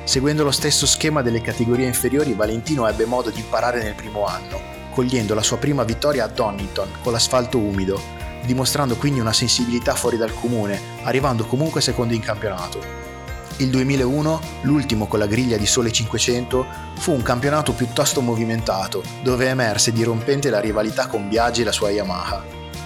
Seguendo 0.03 0.43
lo 0.43 0.51
stesso 0.51 0.85
schema 0.85 1.21
delle 1.21 1.41
categorie 1.41 1.85
inferiori, 1.85 2.33
Valentino 2.33 2.87
ebbe 2.87 3.05
modo 3.05 3.29
di 3.29 3.39
imparare 3.39 3.83
nel 3.83 3.93
primo 3.93 4.25
anno, 4.25 4.59
cogliendo 4.91 5.33
la 5.33 5.43
sua 5.43 5.57
prima 5.57 5.83
vittoria 5.83 6.25
a 6.25 6.27
Donington 6.27 6.89
con 7.01 7.13
l'asfalto 7.13 7.59
umido, 7.59 7.99
dimostrando 8.45 8.95
quindi 8.95 9.19
una 9.19 9.33
sensibilità 9.33 9.93
fuori 9.93 10.17
dal 10.17 10.33
comune, 10.33 10.79
arrivando 11.03 11.45
comunque 11.45 11.81
secondo 11.81 12.13
in 12.13 12.21
campionato. 12.21 12.79
Il 13.57 13.69
2001, 13.69 14.41
l'ultimo 14.61 15.05
con 15.05 15.19
la 15.19 15.27
griglia 15.27 15.55
di 15.55 15.67
sole 15.67 15.91
500, 15.91 16.65
fu 16.97 17.11
un 17.13 17.21
campionato 17.21 17.73
piuttosto 17.73 18.21
movimentato, 18.21 19.03
dove 19.21 19.47
emerse 19.47 19.91
dirompente 19.91 20.49
la 20.49 20.59
rivalità 20.59 21.05
con 21.05 21.29
Biaggi 21.29 21.61
e 21.61 21.65
la 21.65 21.71
sua 21.71 21.91
Yamaha. 21.91 22.43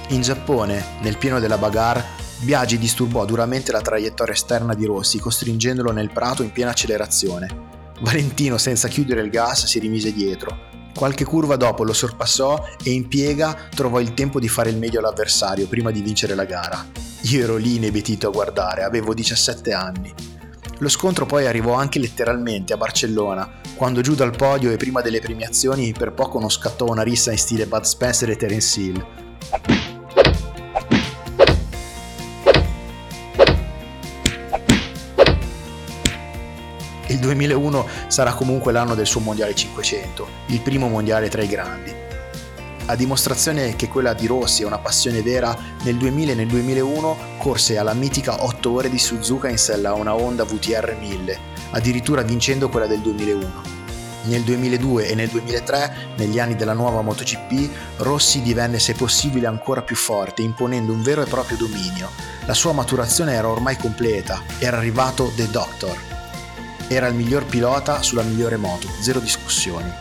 In 0.09 0.21
Giappone, 0.21 0.97
nel 0.99 1.17
pieno 1.17 1.39
della 1.39 1.57
bagarre, 1.57 2.14
Biagi 2.39 2.77
disturbò 2.77 3.25
duramente 3.25 3.71
la 3.71 3.81
traiettoria 3.81 4.33
esterna 4.33 4.73
di 4.73 4.85
Rossi, 4.85 5.19
costringendolo 5.19 5.91
nel 5.91 6.11
prato 6.11 6.43
in 6.43 6.51
piena 6.51 6.71
accelerazione. 6.71 7.73
Valentino, 8.01 8.57
senza 8.57 8.87
chiudere 8.87 9.21
il 9.21 9.29
gas, 9.29 9.65
si 9.65 9.79
rimise 9.79 10.13
dietro. 10.13 10.73
Qualche 10.93 11.25
curva 11.25 11.55
dopo 11.55 11.83
lo 11.83 11.93
sorpassò 11.93 12.67
e 12.83 12.91
in 12.91 13.07
piega 13.07 13.67
trovò 13.73 13.99
il 13.99 14.13
tempo 14.13 14.39
di 14.39 14.47
fare 14.47 14.69
il 14.69 14.77
meglio 14.77 14.99
all'avversario 14.99 15.67
prima 15.67 15.91
di 15.91 16.01
vincere 16.01 16.35
la 16.35 16.45
gara. 16.45 16.85
Io 17.21 17.43
ero 17.43 17.55
lì 17.55 17.75
inebetito 17.75 18.27
a 18.27 18.31
guardare, 18.31 18.83
avevo 18.83 19.13
17 19.13 19.73
anni. 19.73 20.13
Lo 20.79 20.89
scontro 20.89 21.25
poi 21.25 21.47
arrivò 21.47 21.73
anche 21.73 21.99
letteralmente 21.99 22.73
a 22.73 22.77
Barcellona, 22.77 23.49
quando 23.75 24.01
giù 24.01 24.13
dal 24.13 24.35
podio 24.35 24.71
e 24.71 24.77
prima 24.77 25.01
delle 25.01 25.19
premiazioni 25.19 25.93
per 25.93 26.13
poco 26.13 26.39
non 26.39 26.49
scattò 26.49 26.85
una 26.85 27.03
rissa 27.03 27.31
in 27.31 27.37
stile 27.37 27.65
Bud 27.65 27.83
Spencer 27.83 28.29
e 28.29 28.35
Terence 28.35 28.79
Hill. 28.79 29.05
Il 37.15 37.21
2001 37.21 37.87
sarà 38.07 38.33
comunque 38.33 38.73
l'anno 38.73 38.93
del 38.93 39.05
suo 39.05 39.21
Mondiale 39.21 39.55
500, 39.55 40.27
il 40.47 40.59
primo 40.59 40.89
mondiale 40.89 41.29
tra 41.29 41.41
i 41.41 41.47
grandi. 41.47 41.93
A 42.87 42.95
dimostrazione 42.97 43.77
che 43.77 43.87
quella 43.87 44.13
di 44.13 44.27
Rossi 44.27 44.63
è 44.63 44.65
una 44.65 44.79
passione 44.79 45.21
vera, 45.21 45.57
nel 45.83 45.95
2000 45.95 46.33
e 46.33 46.35
nel 46.35 46.47
2001 46.47 47.17
corse 47.37 47.77
alla 47.77 47.93
mitica 47.93 48.43
8 48.43 48.69
ore 48.69 48.89
di 48.89 48.99
Suzuka 48.99 49.47
in 49.47 49.57
sella 49.57 49.91
a 49.91 49.93
una 49.93 50.13
Honda 50.13 50.43
VTR 50.43 50.97
1000, 50.99 51.39
addirittura 51.71 52.21
vincendo 52.21 52.67
quella 52.67 52.85
del 52.85 52.99
2001. 52.99 53.61
Nel 54.23 54.41
2002 54.41 55.07
e 55.07 55.15
nel 55.15 55.29
2003, 55.29 55.95
negli 56.17 56.37
anni 56.37 56.57
della 56.57 56.73
nuova 56.73 57.01
MotoGP, 57.01 57.69
Rossi 57.99 58.41
divenne 58.41 58.79
se 58.79 58.91
possibile 58.91 59.47
ancora 59.47 59.83
più 59.83 59.95
forte, 59.95 60.41
imponendo 60.41 60.91
un 60.91 61.01
vero 61.01 61.21
e 61.21 61.27
proprio 61.27 61.55
dominio. 61.55 62.09
La 62.45 62.53
sua 62.53 62.73
maturazione 62.73 63.35
era 63.35 63.47
ormai 63.47 63.77
completa, 63.77 64.43
era 64.59 64.75
arrivato 64.75 65.31
The 65.33 65.49
Doctor. 65.49 66.14
Era 66.87 67.07
il 67.07 67.15
miglior 67.15 67.45
pilota 67.45 68.03
sulla 68.03 68.21
migliore 68.21 68.57
moto, 68.57 68.87
zero 69.01 69.19
discussioni. 69.19 69.91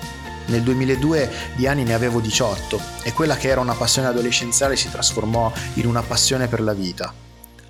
Nel 0.46 0.62
2002 0.62 1.30
di 1.56 1.66
anni 1.66 1.82
ne 1.82 1.94
avevo 1.94 2.20
18 2.20 2.78
e 3.02 3.12
quella 3.14 3.36
che 3.36 3.48
era 3.48 3.62
una 3.62 3.72
passione 3.72 4.08
adolescenziale 4.08 4.76
si 4.76 4.90
trasformò 4.90 5.50
in 5.74 5.86
una 5.86 6.02
passione 6.02 6.46
per 6.46 6.60
la 6.60 6.74
vita. 6.74 7.12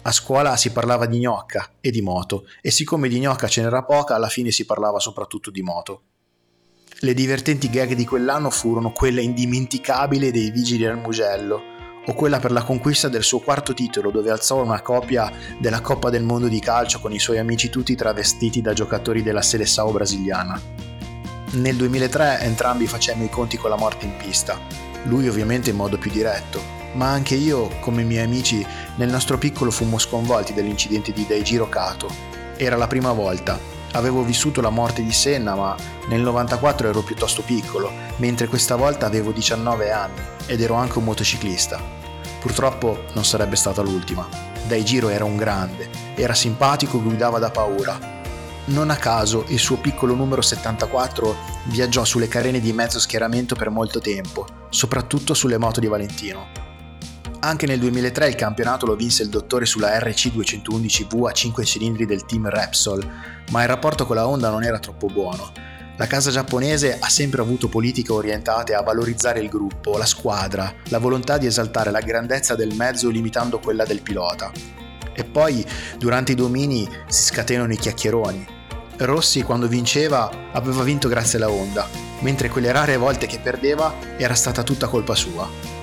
A 0.03 0.13
scuola 0.13 0.57
si 0.57 0.73
parlava 0.73 1.07
di 1.07 1.19
gnocca 1.19 1.75
e 1.81 1.93
di 1.93 2.03
moto 2.03 2.49
e 2.61 2.73
siccome 2.73 3.09
di 3.09 3.21
gnocca 3.21 3.47
ce 3.47 3.63
n'era 3.63 3.85
poca 3.85 4.17
alla 4.17 4.29
fine 4.29 4.51
si 4.51 4.67
parlava 4.67 4.99
soprattutto 4.99 5.53
di 5.53 5.63
moto. 5.63 6.03
Le 6.99 7.15
divertenti 7.15 7.71
gag 7.71 7.93
di 7.93 8.05
quell'anno 8.05 8.51
furono 8.51 8.91
quella 8.91 9.21
indimenticabile 9.21 10.33
dei 10.33 10.51
Vigili 10.51 10.87
al 10.87 10.99
Mugello 10.99 11.74
o 12.07 12.15
quella 12.15 12.39
per 12.39 12.53
la 12.53 12.63
conquista 12.63 13.09
del 13.09 13.23
suo 13.23 13.39
quarto 13.39 13.73
titolo 13.73 14.11
dove 14.11 14.31
alzò 14.31 14.63
una 14.63 14.83
copia 14.83 15.31
della 15.59 15.81
Coppa 15.81 16.11
del 16.11 16.23
Mondo 16.23 16.49
di 16.49 16.61
calcio 16.61 17.01
con 17.01 17.13
i 17.13 17.19
suoi 17.19 17.39
amici 17.39 17.71
tutti 17.71 17.95
travestiti 17.95 18.61
da 18.61 18.73
giocatori 18.73 19.23
della 19.23 19.43
Seleção 19.43 19.91
brasiliana. 19.93 20.61
Nel 21.53 21.77
2003 21.77 22.41
entrambi 22.41 22.87
facemmo 22.87 23.25
i 23.25 23.31
conti 23.31 23.57
con 23.57 23.71
la 23.71 23.77
morte 23.77 24.05
in 24.05 24.17
pista, 24.17 24.59
lui 25.05 25.29
ovviamente 25.29 25.71
in 25.71 25.77
modo 25.77 25.99
più 25.99 26.11
diretto, 26.11 26.61
ma 26.95 27.11
anche 27.11 27.37
io, 27.37 27.69
come 27.81 28.03
i 28.03 28.05
miei 28.05 28.25
amici, 28.25 28.67
nel 28.97 29.11
nostro 29.11 29.39
piccolo 29.39 29.71
fummo 29.71 29.99
sconvolti 29.99 30.53
dall'incidente 30.53 31.13
di 31.13 31.27
Daijiro 31.27 31.69
Kato. 31.69 32.09
Era 32.57 32.77
la 32.77 32.87
prima 32.87 33.13
volta. 33.13 33.74
Avevo 33.95 34.23
vissuto 34.23 34.61
la 34.61 34.71
morte 34.71 35.03
di 35.03 35.13
Senna, 35.13 35.55
ma 35.55 35.77
nel 36.09 36.21
94 36.21 36.89
ero 36.89 37.03
piuttosto 37.03 37.43
piccolo, 37.43 37.93
mentre 38.17 38.49
questa 38.49 38.77
volta 38.77 39.07
avevo 39.07 39.31
19 39.31 39.91
anni 39.91 40.21
ed 40.47 40.61
ero 40.61 40.75
anche 40.75 40.99
un 40.99 41.05
motociclista. 41.05 41.81
Purtroppo 42.41 43.05
non 43.15 43.25
sarebbe 43.25 43.57
stata 43.57 43.83
l'ultima. 43.83 44.29
Daijiro 44.67 45.09
era 45.09 45.25
un 45.25 45.37
grande, 45.37 45.89
era 46.15 46.35
simpatico, 46.35 47.01
guidava 47.01 47.39
da 47.39 47.51
paura, 47.51 48.13
non 48.67 48.89
a 48.89 48.97
caso 48.97 49.45
il 49.49 49.59
suo 49.59 49.77
piccolo 49.77 50.15
numero 50.15 50.41
74 50.41 51.37
viaggiò 51.65 52.03
sulle 52.03 52.29
carene 52.29 52.61
di 52.61 52.73
mezzo 52.73 52.99
schieramento 52.99 53.55
per 53.55 53.69
molto 53.69 54.01
tempo, 54.01 54.47
soprattutto 54.71 55.35
sulle 55.35 55.59
moto 55.59 55.81
di 55.81 55.87
Valentino. 55.87 56.74
Anche 57.45 57.67
nel 57.67 57.79
2003 57.79 58.29
il 58.29 58.35
campionato 58.37 58.87
lo 58.87 58.97
vinse 58.97 59.23
il 59.23 59.29
dottore 59.29 59.67
sulla 59.67 59.99
RC211V 59.99 61.29
a 61.29 61.33
5 61.33 61.63
cilindri 61.67 62.07
del 62.07 62.25
team 62.25 62.49
Repsol, 62.49 63.07
ma 63.51 63.61
il 63.61 63.69
rapporto 63.69 64.07
con 64.07 64.17
la 64.17 64.27
Honda 64.27 64.49
non 64.49 64.65
era 64.65 64.79
troppo 64.79 65.09
buono. 65.09 65.53
La 65.99 66.07
casa 66.07 66.31
giapponese 66.31 66.97
ha 66.99 67.09
sempre 67.11 67.43
avuto 67.43 67.69
politiche 67.69 68.13
orientate 68.13 68.73
a 68.73 68.81
valorizzare 68.81 69.41
il 69.41 69.51
gruppo, 69.51 69.99
la 69.99 70.07
squadra, 70.07 70.73
la 70.89 70.97
volontà 70.97 71.37
di 71.37 71.45
esaltare 71.45 71.91
la 71.91 72.01
grandezza 72.01 72.55
del 72.55 72.75
mezzo 72.75 73.11
limitando 73.11 73.59
quella 73.59 73.85
del 73.85 74.01
pilota. 74.01 74.51
E 75.13 75.25
poi, 75.25 75.63
durante 75.99 76.33
i 76.33 76.37
domini, 76.37 76.89
si 77.09 77.25
scatenano 77.25 77.75
i 77.75 77.77
chiacchieroni. 77.77 78.47
Rossi 78.97 79.43
quando 79.43 79.69
vinceva 79.69 80.31
aveva 80.51 80.83
vinto 80.83 81.09
grazie 81.09 81.37
alla 81.37 81.51
Honda, 81.51 81.87
mentre 82.21 82.49
quelle 82.49 82.73
rare 82.73 82.97
volte 82.97 83.27
che 83.27 83.39
perdeva 83.39 83.93
era 84.17 84.35
stata 84.35 84.63
tutta 84.63 84.89
colpa 84.89 85.15
sua. 85.15 85.74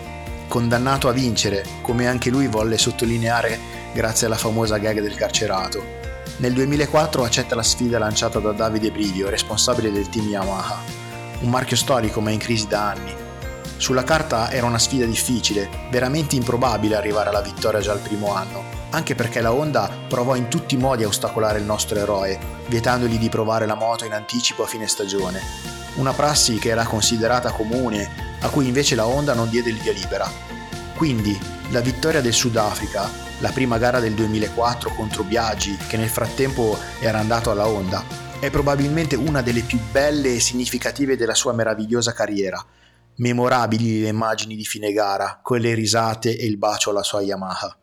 Condannato 0.51 1.07
a 1.07 1.13
vincere, 1.13 1.63
come 1.81 2.07
anche 2.07 2.29
lui 2.29 2.47
volle 2.47 2.77
sottolineare 2.77 3.57
grazie 3.93 4.27
alla 4.27 4.35
famosa 4.35 4.79
gag 4.79 4.99
del 4.99 5.15
carcerato. 5.15 5.81
Nel 6.39 6.51
2004 6.51 7.23
accetta 7.23 7.55
la 7.55 7.63
sfida 7.63 7.97
lanciata 7.97 8.39
da 8.39 8.51
Davide 8.51 8.91
Brivio, 8.91 9.29
responsabile 9.29 9.93
del 9.93 10.09
team 10.09 10.27
Yamaha, 10.27 10.77
un 11.39 11.49
marchio 11.49 11.77
storico 11.77 12.19
ma 12.19 12.31
in 12.31 12.39
crisi 12.39 12.67
da 12.67 12.89
anni. 12.89 13.15
Sulla 13.77 14.03
carta 14.03 14.51
era 14.51 14.65
una 14.65 14.77
sfida 14.77 15.05
difficile, 15.05 15.69
veramente 15.89 16.35
improbabile 16.35 16.97
arrivare 16.97 17.29
alla 17.29 17.39
vittoria 17.39 17.79
già 17.79 17.93
al 17.93 17.99
primo 17.99 18.35
anno, 18.35 18.61
anche 18.89 19.15
perché 19.15 19.39
la 19.39 19.53
Honda 19.53 19.89
provò 20.09 20.35
in 20.35 20.49
tutti 20.49 20.75
i 20.75 20.79
modi 20.79 21.05
a 21.05 21.07
ostacolare 21.07 21.59
il 21.59 21.65
nostro 21.65 21.97
eroe, 21.97 22.37
vietandogli 22.67 23.17
di 23.17 23.29
provare 23.29 23.65
la 23.65 23.75
moto 23.75 24.03
in 24.03 24.11
anticipo 24.11 24.63
a 24.63 24.67
fine 24.67 24.89
stagione. 24.89 25.39
Una 25.95 26.11
prassi 26.11 26.59
che 26.59 26.67
era 26.67 26.83
considerata 26.83 27.51
comune, 27.51 28.30
a 28.41 28.49
cui 28.49 28.67
invece 28.67 28.95
la 28.95 29.07
Honda 29.07 29.33
non 29.33 29.49
diede 29.49 29.69
il 29.69 29.79
via 29.79 29.93
libera. 29.93 30.29
Quindi, 30.95 31.37
la 31.71 31.79
vittoria 31.79 32.21
del 32.21 32.33
Sudafrica, 32.33 33.09
la 33.39 33.49
prima 33.51 33.77
gara 33.77 33.99
del 33.99 34.13
2004 34.13 34.93
contro 34.93 35.23
Biaggi, 35.23 35.75
che 35.87 35.97
nel 35.97 36.09
frattempo 36.09 36.77
era 36.99 37.19
andato 37.19 37.49
alla 37.49 37.67
Honda, 37.67 38.03
è 38.39 38.49
probabilmente 38.49 39.15
una 39.15 39.41
delle 39.41 39.61
più 39.61 39.79
belle 39.91 40.35
e 40.35 40.39
significative 40.39 41.15
della 41.15 41.33
sua 41.33 41.53
meravigliosa 41.53 42.13
carriera. 42.13 42.63
Memorabili 43.15 44.01
le 44.01 44.09
immagini 44.09 44.55
di 44.55 44.65
fine 44.65 44.91
gara, 44.91 45.39
quelle 45.43 45.73
risate 45.73 46.35
e 46.37 46.45
il 46.45 46.57
bacio 46.57 46.89
alla 46.89 47.03
sua 47.03 47.21
Yamaha. 47.21 47.77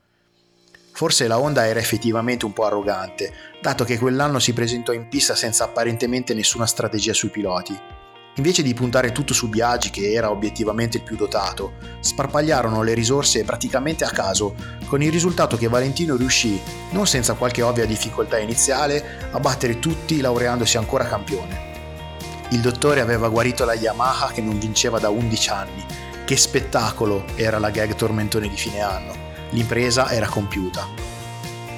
Forse 0.92 1.28
la 1.28 1.38
Honda 1.38 1.66
era 1.66 1.78
effettivamente 1.78 2.44
un 2.44 2.52
po' 2.52 2.66
arrogante, 2.66 3.32
dato 3.62 3.84
che 3.84 3.98
quell'anno 3.98 4.40
si 4.40 4.52
presentò 4.52 4.92
in 4.92 5.08
pista 5.08 5.36
senza 5.36 5.64
apparentemente 5.64 6.34
nessuna 6.34 6.66
strategia 6.66 7.12
sui 7.12 7.30
piloti. 7.30 7.97
Invece 8.38 8.62
di 8.62 8.74
puntare 8.74 9.12
tutto 9.12 9.34
su 9.34 9.48
Biaggi, 9.48 9.90
che 9.90 10.12
era 10.12 10.30
obiettivamente 10.30 10.96
il 10.96 11.02
più 11.02 11.16
dotato, 11.16 11.74
sparpagliarono 12.00 12.82
le 12.82 12.94
risorse 12.94 13.44
praticamente 13.44 14.04
a 14.04 14.10
caso, 14.10 14.54
con 14.86 15.02
il 15.02 15.12
risultato 15.12 15.56
che 15.56 15.68
Valentino 15.68 16.16
riuscì, 16.16 16.60
non 16.90 17.06
senza 17.06 17.34
qualche 17.34 17.62
ovvia 17.62 17.84
difficoltà 17.84 18.38
iniziale, 18.38 19.28
a 19.30 19.40
battere 19.40 19.78
tutti 19.78 20.20
laureandosi 20.20 20.76
ancora 20.76 21.04
campione. 21.04 21.66
Il 22.50 22.60
dottore 22.60 23.00
aveva 23.00 23.28
guarito 23.28 23.64
la 23.64 23.74
Yamaha 23.74 24.30
che 24.32 24.40
non 24.40 24.58
vinceva 24.58 24.98
da 24.98 25.10
11 25.10 25.50
anni. 25.50 25.84
Che 26.24 26.36
spettacolo 26.36 27.24
era 27.34 27.58
la 27.58 27.70
gag 27.70 27.94
tormentone 27.94 28.48
di 28.48 28.56
fine 28.56 28.80
anno 28.80 29.26
l'impresa 29.50 30.10
era 30.10 30.26
compiuta. 30.26 30.86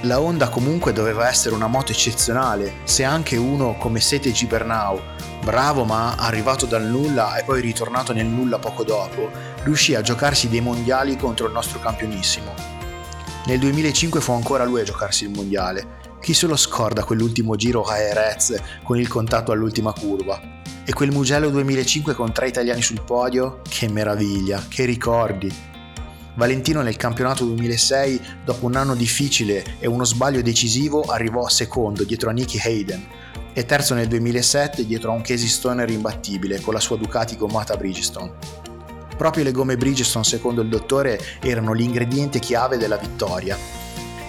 La 0.03 0.21
Honda 0.21 0.49
comunque 0.49 0.93
doveva 0.93 1.29
essere 1.29 1.55
una 1.55 1.67
moto 1.67 1.93
eccezionale, 1.93 2.79
se 2.85 3.05
anche 3.05 3.37
uno 3.37 3.77
come 3.77 4.01
Sete 4.01 4.33
Gibernau, 4.33 4.99
bravo 5.43 5.85
ma 5.85 6.17
arrivato 6.17 6.67
dal 6.67 6.85
nulla 6.85 7.37
e 7.37 7.45
poi 7.45 7.61
ritornato 7.61 8.13
nel 8.13 8.27
nulla 8.27 8.59
poco 8.59 8.85
dopo, 8.85 9.31
riuscì 9.63 9.95
a 9.95 10.03
giocarsi 10.03 10.49
dei 10.49 10.61
mondiali 10.61 11.17
contro 11.17 11.47
il 11.47 11.53
nostro 11.53 11.81
campionissimo. 11.81 12.55
Nel 13.47 13.59
2005 13.59 14.21
fu 14.21 14.33
ancora 14.33 14.65
lui 14.65 14.81
a 14.81 14.85
giocarsi 14.85 15.25
il 15.25 15.31
mondiale. 15.31 15.99
Chi 16.21 16.35
se 16.35 16.47
lo 16.47 16.57
scorda 16.57 17.05
quell'ultimo 17.05 17.57
giro 17.57 17.83
a 17.83 17.99
Erez 17.99 18.55
con 18.83 18.99
il 18.99 19.09
contatto 19.09 19.53
all'ultima 19.53 19.93
curva? 19.93 20.41
E 20.85 20.93
quel 20.93 21.11
Mugello 21.11 21.49
2005 21.49 22.15
con 22.15 22.33
tre 22.33 22.49
italiani 22.49 22.83
sul 22.83 23.03
podio? 23.03 23.61
Che 23.69 23.89
meraviglia, 23.89 24.63
che 24.69 24.85
ricordi! 24.85 25.69
Valentino 26.35 26.83
nel 26.83 26.97
campionato 26.97 27.45
2006, 27.45 28.21
dopo 28.45 28.67
un 28.67 28.77
anno 28.77 28.95
difficile 28.95 29.77
e 29.79 29.87
uno 29.87 30.05
sbaglio 30.05 30.43
decisivo, 30.43 31.03
arrivò 31.03 31.49
secondo 31.49 32.05
dietro 32.05 32.31
a 32.31 32.33
Nicky 32.33 32.59
Hayden 32.63 33.07
e 33.53 33.65
terzo 33.65 33.95
nel 33.95 34.09
2007 34.09 34.87
dietro 34.87 35.11
a 35.11 35.15
un 35.15 35.23
Casey 35.23 35.49
Stoner 35.49 35.89
imbattibile 35.91 36.61
con 36.61 36.75
la 36.75 36.81
sua 36.81 36.97
Ducati 36.97 37.37
gommata 37.37 37.77
Bridgestone. 37.77 38.33
Proprio 39.17 39.45
le 39.45 39.53
gomme 39.53 39.77
Bridgestone, 39.77 40.25
secondo 40.25 40.63
il 40.63 40.69
dottore, 40.69 41.21
erano 41.41 41.73
l'ingrediente 41.73 42.39
chiave 42.39 42.79
della 42.79 42.97
vittoria. 42.97 43.57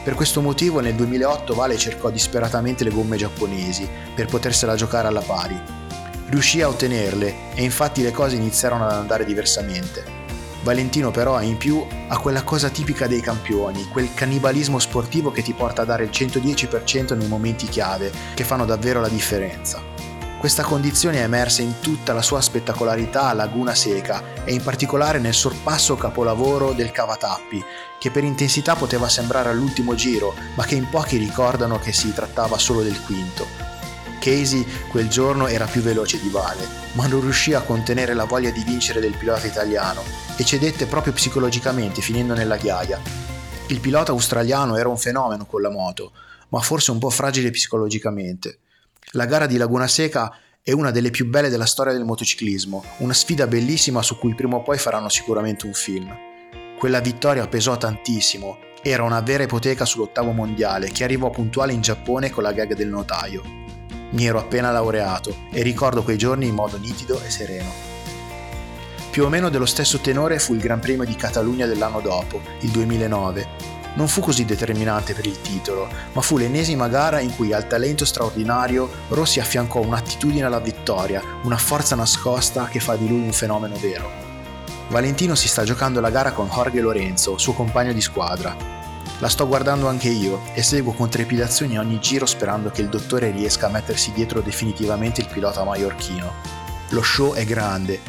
Per 0.03 0.15
questo 0.15 0.41
motivo 0.41 0.79
nel 0.79 0.95
2008 0.95 1.53
Vale 1.53 1.77
cercò 1.77 2.09
disperatamente 2.09 2.83
le 2.83 2.89
gomme 2.89 3.17
giapponesi 3.17 3.87
per 4.15 4.25
potersela 4.25 4.75
giocare 4.75 5.07
alla 5.07 5.21
pari. 5.21 5.59
Riuscì 6.27 6.61
a 6.61 6.67
ottenerle 6.67 7.53
e 7.53 7.63
infatti 7.63 8.01
le 8.01 8.11
cose 8.11 8.35
iniziarono 8.35 8.85
ad 8.85 8.93
andare 8.93 9.25
diversamente. 9.25 10.20
Valentino 10.63 11.09
però 11.09 11.41
in 11.41 11.57
più 11.57 11.83
ha 12.07 12.17
quella 12.19 12.43
cosa 12.43 12.69
tipica 12.69 13.07
dei 13.07 13.21
campioni, 13.21 13.87
quel 13.87 14.13
cannibalismo 14.13 14.77
sportivo 14.77 15.31
che 15.31 15.41
ti 15.41 15.53
porta 15.53 15.81
a 15.81 15.85
dare 15.85 16.03
il 16.03 16.11
110% 16.11 17.17
nei 17.17 17.27
momenti 17.27 17.67
chiave, 17.67 18.11
che 18.35 18.43
fanno 18.43 18.65
davvero 18.65 19.01
la 19.01 19.09
differenza. 19.09 19.81
Questa 20.37 20.63
condizione 20.63 21.19
è 21.19 21.23
emersa 21.23 21.61
in 21.61 21.79
tutta 21.81 22.13
la 22.13 22.23
sua 22.23 22.41
spettacolarità 22.41 23.27
a 23.27 23.33
Laguna 23.33 23.75
Seca 23.75 24.43
e 24.43 24.53
in 24.53 24.63
particolare 24.63 25.19
nel 25.19 25.35
sorpasso 25.35 25.95
capolavoro 25.95 26.71
del 26.71 26.91
Cavatappi, 26.91 27.63
che 27.99 28.09
per 28.09 28.23
intensità 28.23 28.75
poteva 28.75 29.07
sembrare 29.07 29.49
all'ultimo 29.49 29.93
giro, 29.93 30.33
ma 30.55 30.65
che 30.65 30.73
in 30.73 30.89
pochi 30.89 31.17
ricordano 31.17 31.77
che 31.77 31.93
si 31.93 32.11
trattava 32.11 32.57
solo 32.57 32.81
del 32.81 32.99
quinto. 33.03 33.60
Casey 34.21 34.63
quel 34.87 35.09
giorno 35.09 35.47
era 35.47 35.65
più 35.65 35.81
veloce 35.81 36.21
di 36.21 36.29
Vale, 36.29 36.67
ma 36.93 37.07
non 37.07 37.21
riuscì 37.21 37.55
a 37.55 37.61
contenere 37.61 38.13
la 38.13 38.25
voglia 38.25 38.51
di 38.51 38.63
vincere 38.63 38.99
del 38.99 39.17
pilota 39.17 39.47
italiano 39.47 40.03
e 40.37 40.45
cedette 40.45 40.85
proprio 40.85 41.11
psicologicamente 41.11 42.01
finendo 42.01 42.35
nella 42.35 42.57
ghiaia. 42.57 43.01
Il 43.67 43.79
pilota 43.79 44.11
australiano 44.11 44.77
era 44.77 44.89
un 44.89 44.97
fenomeno 44.97 45.45
con 45.45 45.61
la 45.61 45.71
moto, 45.71 46.11
ma 46.49 46.59
forse 46.59 46.91
un 46.91 46.99
po' 46.99 47.09
fragile 47.09 47.49
psicologicamente. 47.49 48.59
La 49.13 49.25
gara 49.25 49.47
di 49.47 49.57
Laguna 49.57 49.87
Seca 49.87 50.31
è 50.61 50.71
una 50.71 50.91
delle 50.91 51.09
più 51.09 51.27
belle 51.27 51.49
della 51.49 51.65
storia 51.65 51.91
del 51.91 52.05
motociclismo, 52.05 52.83
una 52.97 53.13
sfida 53.13 53.47
bellissima 53.47 54.03
su 54.03 54.19
cui 54.19 54.35
prima 54.35 54.57
o 54.57 54.61
poi 54.61 54.77
faranno 54.77 55.09
sicuramente 55.09 55.65
un 55.65 55.73
film. 55.73 56.15
Quella 56.77 56.99
vittoria 56.99 57.47
pesò 57.47 57.75
tantissimo, 57.75 58.59
era 58.83 59.03
una 59.03 59.21
vera 59.21 59.43
ipoteca 59.43 59.85
sull'ottavo 59.85 60.31
mondiale 60.31 60.91
che 60.91 61.03
arrivò 61.03 61.29
puntuale 61.29 61.73
in 61.73 61.81
Giappone 61.81 62.29
con 62.29 62.43
la 62.43 62.51
gag 62.51 62.73
del 62.75 62.89
notaio. 62.89 63.70
Mi 64.11 64.25
ero 64.25 64.39
appena 64.39 64.71
laureato 64.71 65.35
e 65.51 65.61
ricordo 65.61 66.03
quei 66.03 66.17
giorni 66.17 66.47
in 66.47 66.55
modo 66.55 66.77
nitido 66.77 67.21
e 67.21 67.29
sereno. 67.29 67.69
Più 69.09 69.25
o 69.25 69.29
meno 69.29 69.49
dello 69.49 69.65
stesso 69.65 69.99
tenore 69.99 70.39
fu 70.39 70.53
il 70.53 70.61
Gran 70.61 70.79
Premio 70.79 71.05
di 71.05 71.15
Catalogna 71.15 71.65
dell'anno 71.65 71.99
dopo, 71.99 72.39
il 72.61 72.69
2009, 72.69 73.71
non 73.93 74.07
fu 74.07 74.21
così 74.21 74.45
determinante 74.45 75.13
per 75.13 75.25
il 75.25 75.41
titolo, 75.41 75.89
ma 76.13 76.21
fu 76.21 76.37
l'ennesima 76.37 76.87
gara 76.87 77.19
in 77.19 77.35
cui 77.35 77.51
al 77.51 77.67
talento 77.67 78.05
straordinario 78.05 78.89
Rossi 79.09 79.39
affiancò 79.39 79.81
un'attitudine 79.81 80.45
alla 80.45 80.59
vittoria, 80.59 81.21
una 81.43 81.57
forza 81.57 81.95
nascosta 81.95 82.67
che 82.67 82.79
fa 82.79 82.95
di 82.95 83.07
lui 83.07 83.19
un 83.19 83.33
fenomeno 83.33 83.75
vero. 83.75 84.09
Valentino 84.87 85.35
si 85.35 85.47
sta 85.47 85.63
giocando 85.63 85.99
la 85.99 86.09
gara 86.09 86.31
con 86.31 86.47
Jorge 86.47 86.79
Lorenzo, 86.79 87.37
suo 87.37 87.53
compagno 87.53 87.91
di 87.91 88.01
squadra. 88.01 88.80
La 89.19 89.29
sto 89.29 89.47
guardando 89.47 89.87
anche 89.87 90.09
io 90.09 90.41
e 90.53 90.63
seguo 90.63 90.93
con 90.93 91.09
trepidazione 91.09 91.77
ogni 91.77 91.99
giro 91.99 92.25
sperando 92.25 92.71
che 92.71 92.81
il 92.81 92.89
dottore 92.89 93.31
riesca 93.31 93.67
a 93.67 93.69
mettersi 93.69 94.11
dietro 94.13 94.41
definitivamente 94.41 95.21
il 95.21 95.27
pilota 95.27 95.63
maiorchino. 95.63 96.31
Lo 96.89 97.01
show 97.01 97.33
è 97.33 97.45
grande. 97.45 97.99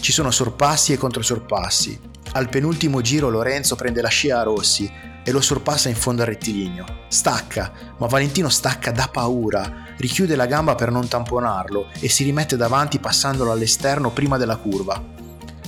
Ci 0.00 0.12
sono 0.12 0.30
sorpassi 0.30 0.92
e 0.92 0.98
controsorpassi. 0.98 2.00
Al 2.32 2.48
penultimo 2.48 3.00
giro 3.00 3.28
Lorenzo 3.28 3.76
prende 3.76 4.00
la 4.00 4.08
scia 4.08 4.40
a 4.40 4.42
Rossi, 4.42 4.90
e 5.24 5.32
lo 5.32 5.40
sorpassa 5.40 5.88
in 5.88 5.96
fondo 5.96 6.20
al 6.22 6.28
rettilineo. 6.28 6.84
Stacca, 7.08 7.72
ma 7.96 8.06
Valentino 8.06 8.50
stacca 8.50 8.92
da 8.92 9.08
paura, 9.10 9.86
richiude 9.96 10.36
la 10.36 10.46
gamba 10.46 10.74
per 10.74 10.90
non 10.90 11.08
tamponarlo 11.08 11.88
e 11.98 12.08
si 12.08 12.24
rimette 12.24 12.56
davanti 12.56 12.98
passandolo 12.98 13.50
all'esterno 13.50 14.10
prima 14.10 14.36
della 14.36 14.56
curva. 14.56 15.02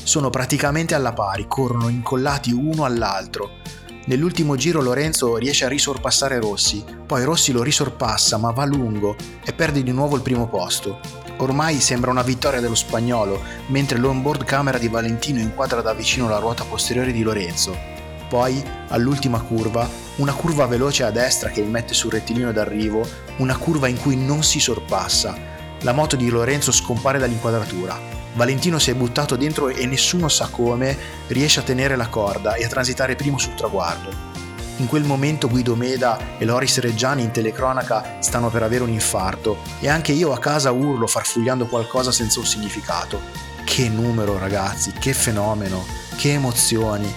Sono 0.03 0.29
praticamente 0.31 0.95
alla 0.95 1.15
pari, 1.15 1.47
corrono 1.49 1.89
incollati 1.89 2.53
uno 2.53 2.85
all'altro. 2.85 3.65
Nell'ultimo 4.07 4.57
giro 4.57 4.83
Lorenzo 4.83 5.37
riesce 5.37 5.65
a 5.65 5.69
risorpassare 5.69 6.41
Rossi, 6.41 6.85
poi 7.07 7.23
Rossi 7.25 7.53
lo 7.53 7.63
risorpassa 7.63 8.37
ma 8.39 8.51
va 8.51 8.65
lungo 8.65 9.15
e 9.45 9.53
perde 9.53 9.83
di 9.83 9.93
nuovo 9.93 10.17
il 10.17 10.23
primo 10.23 10.49
posto. 10.49 10.99
Ormai 11.39 11.81
sembra 11.81 12.11
una 12.11 12.23
vittoria 12.23 12.61
dello 12.61 12.75
spagnolo, 12.75 13.41
mentre 13.67 13.99
l'onboard 13.99 14.45
camera 14.45 14.79
di 14.79 14.89
Valentino 14.89 15.39
inquadra 15.39 15.81
da 15.81 15.93
vicino 15.93 16.29
la 16.29 16.39
ruota 16.39 16.65
posteriore 16.65 17.13
di 17.13 17.23
Lorenzo 17.23 17.95
poi, 18.29 18.63
all'ultima 18.89 19.41
curva, 19.41 19.89
una 20.17 20.33
curva 20.33 20.67
veloce 20.67 21.05
a 21.05 21.11
destra 21.11 21.51
che 21.51 21.61
il 21.61 21.69
mette 21.69 21.95
sul 21.95 22.11
rettilineo 22.11 22.53
d'arrivo, 22.53 23.07
una 23.39 23.57
curva 23.57 23.89
in 23.89 23.99
cui 23.99 24.17
non 24.17 24.43
si 24.43 24.59
sorpassa. 24.59 25.37
La 25.83 25.93
moto 25.93 26.17
di 26.17 26.29
Lorenzo 26.29 26.73
scompare 26.73 27.19
dall'inquadratura. 27.19 28.16
Valentino 28.37 28.79
si 28.79 28.91
è 28.91 28.95
buttato 28.95 29.35
dentro 29.35 29.69
e 29.69 29.87
nessuno 29.87 30.29
sa 30.29 30.49
come 30.51 30.95
riesce 31.29 31.61
a 31.61 31.63
tenere 31.63 31.97
la 31.97 32.09
corda 32.09 32.53
e 32.55 32.65
a 32.65 32.69
transitare 32.69 33.17
primo 33.17 33.39
sul 33.39 33.55
traguardo. 33.55 34.35
In 34.77 34.87
quel 34.89 35.05
momento 35.05 35.49
Guido 35.49 35.75
Meda 35.75 36.37
e 36.37 36.45
Loris 36.45 36.79
Reggiani 36.81 37.23
in 37.23 37.31
telecronaca 37.31 38.19
stanno 38.21 38.51
per 38.51 38.63
avere 38.63 38.83
un 38.83 38.91
infarto 38.91 39.57
e 39.81 39.89
anche 39.89 40.13
io 40.13 40.33
a 40.33 40.39
casa 40.39 40.71
urlo 40.71 41.07
farfugliando 41.07 41.65
qualcosa 41.65 42.13
senza 42.13 42.39
un 42.39 42.45
significato. 42.45 43.23
Che 43.65 43.89
numero 43.89 44.39
ragazzi, 44.39 44.93
che 44.93 45.15
fenomeno, 45.15 45.83
che 46.17 46.35
emozioni. 46.35 47.11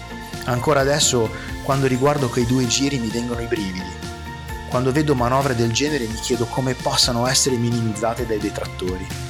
Ancora 0.46 0.80
adesso, 0.80 1.30
quando 1.64 1.88
riguardo 1.88 2.30
quei 2.30 2.46
due 2.46 2.66
giri, 2.66 2.98
mi 2.98 3.10
vengono 3.10 3.42
i 3.42 3.46
brividi. 3.48 4.08
Quando 4.70 4.94
vedo 4.94 5.16
manovre 5.16 5.54
del 5.54 5.74
genere 5.74 6.08
mi 6.08 6.16
chiedo 6.16 6.46
come 6.46 6.76
possano 6.76 7.28
essere 7.28 7.58
minimizzate 7.58 8.26
dai 8.26 8.40
detrattori. 8.40 9.29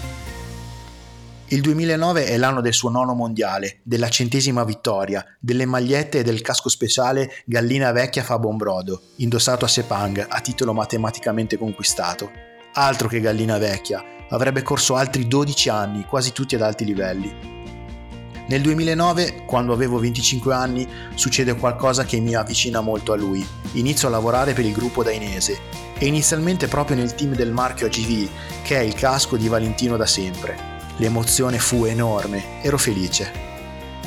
Il 1.51 1.61
2009 1.61 2.25
è 2.25 2.37
l'anno 2.37 2.61
del 2.61 2.75
suo 2.75 2.91
nono 2.91 3.15
mondiale, 3.15 3.79
della 3.81 4.07
centesima 4.07 4.63
vittoria, 4.63 5.25
delle 5.39 5.65
magliette 5.65 6.19
e 6.19 6.23
del 6.23 6.41
casco 6.41 6.69
speciale 6.69 7.41
Gallina 7.43 7.91
Vecchia 7.91 8.21
fa 8.21 8.37
brodo, 8.37 9.01
indossato 9.15 9.65
a 9.65 9.67
Sepang 9.67 10.27
a 10.29 10.41
titolo 10.41 10.73
matematicamente 10.73 11.57
conquistato. 11.57 12.29
Altro 12.73 13.07
che 13.07 13.19
Gallina 13.19 13.57
Vecchia, 13.57 14.03
avrebbe 14.29 14.61
corso 14.61 14.95
altri 14.95 15.27
12 15.27 15.69
anni, 15.69 16.05
quasi 16.05 16.33
tutti 16.33 16.53
ad 16.53 16.61
alti 16.61 16.85
livelli. 16.85 17.33
Nel 18.47 18.61
2009, 18.61 19.45
quando 19.47 19.73
avevo 19.73 19.97
25 19.97 20.53
anni, 20.53 20.87
succede 21.15 21.55
qualcosa 21.55 22.05
che 22.05 22.19
mi 22.19 22.35
avvicina 22.35 22.79
molto 22.81 23.11
a 23.11 23.15
lui. 23.15 23.43
Inizio 23.71 24.07
a 24.07 24.11
lavorare 24.11 24.53
per 24.53 24.65
il 24.65 24.73
gruppo 24.73 25.01
Dainese 25.01 25.57
e 25.97 26.05
inizialmente 26.05 26.67
proprio 26.67 26.95
nel 26.95 27.15
team 27.15 27.33
del 27.33 27.51
marchio 27.51 27.87
AGV, 27.87 28.29
che 28.61 28.77
è 28.77 28.81
il 28.81 28.93
casco 28.93 29.35
di 29.35 29.47
Valentino 29.47 29.97
da 29.97 30.05
sempre. 30.05 30.77
L'emozione 30.99 31.59
fu 31.59 31.85
enorme, 31.85 32.61
ero 32.61 32.77
felice. 32.77 33.31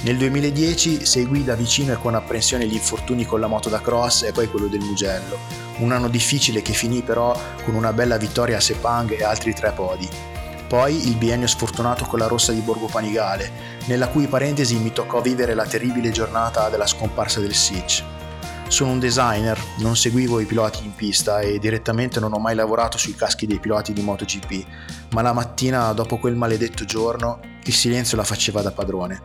Nel 0.02 0.18
2010 0.18 1.06
seguì 1.06 1.42
da 1.42 1.54
vicino 1.54 1.94
e 1.94 1.96
con 1.96 2.14
apprensione 2.14 2.66
gli 2.66 2.74
infortuni 2.74 3.24
con 3.24 3.40
la 3.40 3.46
moto 3.46 3.70
da 3.70 3.80
cross 3.80 4.24
e 4.24 4.32
poi 4.32 4.46
quello 4.50 4.66
del 4.66 4.80
Mugello. 4.80 5.38
Un 5.78 5.92
anno 5.92 6.08
difficile 6.08 6.60
che 6.60 6.74
finì 6.74 7.00
però 7.00 7.34
con 7.64 7.76
una 7.76 7.94
bella 7.94 8.18
vittoria 8.18 8.58
a 8.58 8.60
Sepang 8.60 9.10
e 9.10 9.24
altri 9.24 9.54
tre 9.54 9.72
podi. 9.72 10.06
Poi 10.68 11.08
il 11.08 11.16
biennio 11.16 11.46
sfortunato 11.46 12.04
con 12.04 12.18
la 12.18 12.26
rossa 12.26 12.52
di 12.52 12.60
Borgo 12.60 12.88
Panigale, 12.88 13.50
nella 13.86 14.08
cui 14.08 14.26
parentesi 14.26 14.76
mi 14.76 14.92
toccò 14.92 15.22
vivere 15.22 15.54
la 15.54 15.64
terribile 15.64 16.10
giornata 16.10 16.68
della 16.68 16.86
scomparsa 16.86 17.40
del 17.40 17.54
Sitch. 17.54 18.04
Sono 18.72 18.92
un 18.92 18.98
designer, 19.00 19.62
non 19.80 19.96
seguivo 19.96 20.40
i 20.40 20.46
piloti 20.46 20.82
in 20.82 20.94
pista 20.94 21.40
e 21.40 21.58
direttamente 21.58 22.18
non 22.20 22.32
ho 22.32 22.38
mai 22.38 22.54
lavorato 22.54 22.96
sui 22.96 23.14
caschi 23.14 23.46
dei 23.46 23.60
piloti 23.60 23.92
di 23.92 24.00
MotoGP, 24.00 24.66
ma 25.10 25.20
la 25.20 25.34
mattina 25.34 25.92
dopo 25.92 26.16
quel 26.16 26.36
maledetto 26.36 26.86
giorno 26.86 27.38
il 27.64 27.74
silenzio 27.74 28.16
la 28.16 28.24
faceva 28.24 28.62
da 28.62 28.72
padrone. 28.72 29.22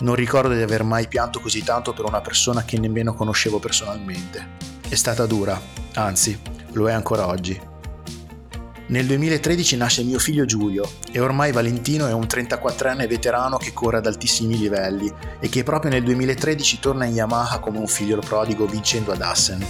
Non 0.00 0.16
ricordo 0.16 0.52
di 0.52 0.62
aver 0.62 0.82
mai 0.82 1.06
pianto 1.06 1.38
così 1.38 1.62
tanto 1.62 1.92
per 1.92 2.06
una 2.06 2.20
persona 2.20 2.64
che 2.64 2.80
nemmeno 2.80 3.14
conoscevo 3.14 3.60
personalmente. 3.60 4.56
È 4.88 4.96
stata 4.96 5.26
dura, 5.26 5.58
anzi, 5.94 6.36
lo 6.72 6.88
è 6.88 6.92
ancora 6.92 7.28
oggi. 7.28 7.77
Nel 8.90 9.04
2013 9.04 9.76
nasce 9.76 10.02
mio 10.02 10.18
figlio 10.18 10.46
Giulio 10.46 10.90
e 11.12 11.20
ormai 11.20 11.52
Valentino 11.52 12.06
è 12.06 12.12
un 12.14 12.22
34enne 12.22 13.06
veterano 13.06 13.58
che 13.58 13.74
corre 13.74 13.98
ad 13.98 14.06
altissimi 14.06 14.56
livelli 14.56 15.12
e 15.40 15.50
che 15.50 15.62
proprio 15.62 15.90
nel 15.90 16.02
2013 16.02 16.78
torna 16.80 17.04
in 17.04 17.12
Yamaha 17.12 17.58
come 17.58 17.76
un 17.76 17.86
figlio 17.86 18.18
prodigo 18.18 18.64
vincendo 18.64 19.12
ad 19.12 19.20
Assen. 19.20 19.62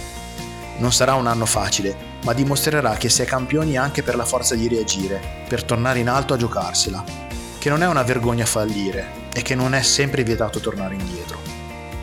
Non 0.77 0.93
sarà 0.93 1.15
un 1.15 1.27
anno 1.27 1.45
facile, 1.45 1.93
ma 2.23 2.31
dimostrerà 2.31 2.95
che 2.95 3.09
si 3.09 3.21
è 3.21 3.25
campioni 3.25 3.77
anche 3.77 4.03
per 4.03 4.15
la 4.15 4.23
forza 4.23 4.55
di 4.55 4.69
reagire, 4.69 5.43
per 5.49 5.65
tornare 5.65 5.99
in 5.99 6.07
alto 6.07 6.33
a 6.33 6.37
giocarsela, 6.37 7.03
che 7.57 7.69
non 7.69 7.83
è 7.83 7.87
una 7.87 8.03
vergogna 8.03 8.45
fallire 8.45 9.27
e 9.33 9.41
che 9.41 9.53
non 9.53 9.73
è 9.73 9.81
sempre 9.81 10.23
vietato 10.23 10.61
tornare 10.61 10.95
indietro. 10.95 11.39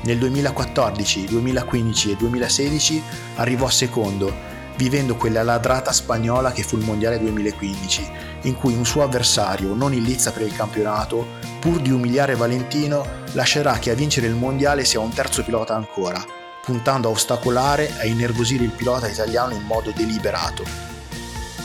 Nel 0.03 0.19
2014, 0.19 1.25
2015 1.25 2.11
e 2.11 2.17
2016 2.17 3.03
arrivò 3.37 3.71
secondo 3.71 4.56
vivendo 4.77 5.17
quella 5.17 5.43
ladrata 5.43 5.93
spagnola 5.93 6.53
che 6.53 6.63
fu 6.63 6.77
il 6.77 6.85
Mondiale 6.85 7.19
2015, 7.19 8.11
in 8.43 8.57
cui 8.57 8.75
un 8.75 8.85
suo 8.85 9.03
avversario, 9.03 9.75
non 9.75 9.93
in 9.93 10.03
lizza 10.03 10.33
per 10.33 10.43
il 10.43 10.55
campionato, 10.55 11.27
pur 11.61 11.81
di 11.81 11.91
umiliare 11.91 12.37
Valentino, 12.37 13.25
lascerà 13.33 13.79
che 13.79 13.91
a 13.91 13.95
vincere 13.95 14.27
il 14.27 14.35
Mondiale 14.35 14.85
sia 14.85 15.01
un 15.01 15.13
terzo 15.13 15.43
pilota 15.43 15.75
ancora, 15.75 16.23
puntando 16.63 17.09
a 17.09 17.13
ostacolare 17.13 17.89
e 17.89 18.01
a 18.01 18.05
innervosire 18.05 18.65
il 18.65 18.71
pilota 18.71 19.09
italiano 19.09 19.55
in 19.55 19.63
modo 19.63 19.91
deliberato. 19.91 20.65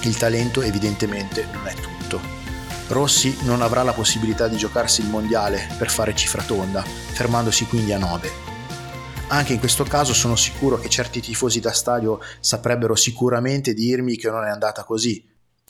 Il 0.01 0.17
talento 0.17 0.61
evidentemente 0.61 1.47
non 1.51 1.67
è 1.67 1.73
tutto. 1.73 2.19
Rossi 2.87 3.37
non 3.43 3.61
avrà 3.61 3.83
la 3.83 3.93
possibilità 3.93 4.47
di 4.47 4.57
giocarsi 4.57 5.01
il 5.01 5.07
mondiale 5.07 5.67
per 5.77 5.89
fare 5.89 6.15
cifra 6.15 6.41
tonda, 6.41 6.81
fermandosi 6.83 7.65
quindi 7.65 7.93
a 7.93 7.97
9. 7.97 8.50
Anche 9.33 9.53
in 9.53 9.59
questo 9.59 9.85
caso 9.85 10.13
sono 10.13 10.35
sicuro 10.35 10.77
che 10.77 10.89
certi 10.89 11.21
tifosi 11.21 11.61
da 11.61 11.71
stadio 11.71 12.19
saprebbero 12.41 12.95
sicuramente 12.95 13.73
dirmi 13.73 14.17
che 14.17 14.29
non 14.29 14.43
è 14.43 14.49
andata 14.49 14.83
così, 14.83 15.25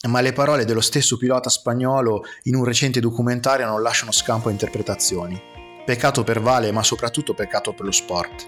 ma 0.07 0.19
le 0.21 0.33
parole 0.33 0.65
dello 0.65 0.81
stesso 0.81 1.15
pilota 1.15 1.47
spagnolo 1.47 2.23
in 2.45 2.55
un 2.55 2.63
recente 2.63 2.99
documentario 2.99 3.67
non 3.67 3.83
lasciano 3.83 4.11
scampo 4.11 4.47
a 4.47 4.51
interpretazioni. 4.51 5.39
Peccato 5.85 6.23
per 6.23 6.41
Vale, 6.41 6.71
ma 6.71 6.81
soprattutto 6.81 7.35
peccato 7.35 7.73
per 7.73 7.85
lo 7.85 7.91
sport. 7.91 8.47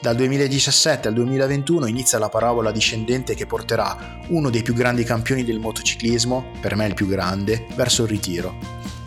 Dal 0.00 0.14
2017 0.14 1.08
al 1.08 1.14
2021 1.14 1.86
inizia 1.86 2.20
la 2.20 2.28
parabola 2.28 2.70
discendente 2.70 3.34
che 3.34 3.46
porterà 3.46 4.20
uno 4.28 4.48
dei 4.48 4.62
più 4.62 4.74
grandi 4.74 5.02
campioni 5.02 5.42
del 5.42 5.58
motociclismo, 5.58 6.52
per 6.60 6.76
me 6.76 6.86
il 6.86 6.94
più 6.94 7.08
grande, 7.08 7.66
verso 7.74 8.04
il 8.04 8.10
ritiro. 8.10 8.56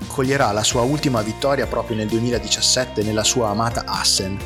Coglierà 0.06 0.52
la 0.52 0.64
sua 0.64 0.82
ultima 0.82 1.22
vittoria 1.22 1.66
proprio 1.66 1.96
nel 1.96 2.08
2017 2.10 3.04
nella 3.04 3.24
sua 3.24 3.50
amata 3.50 3.84
Assen, 3.86 4.38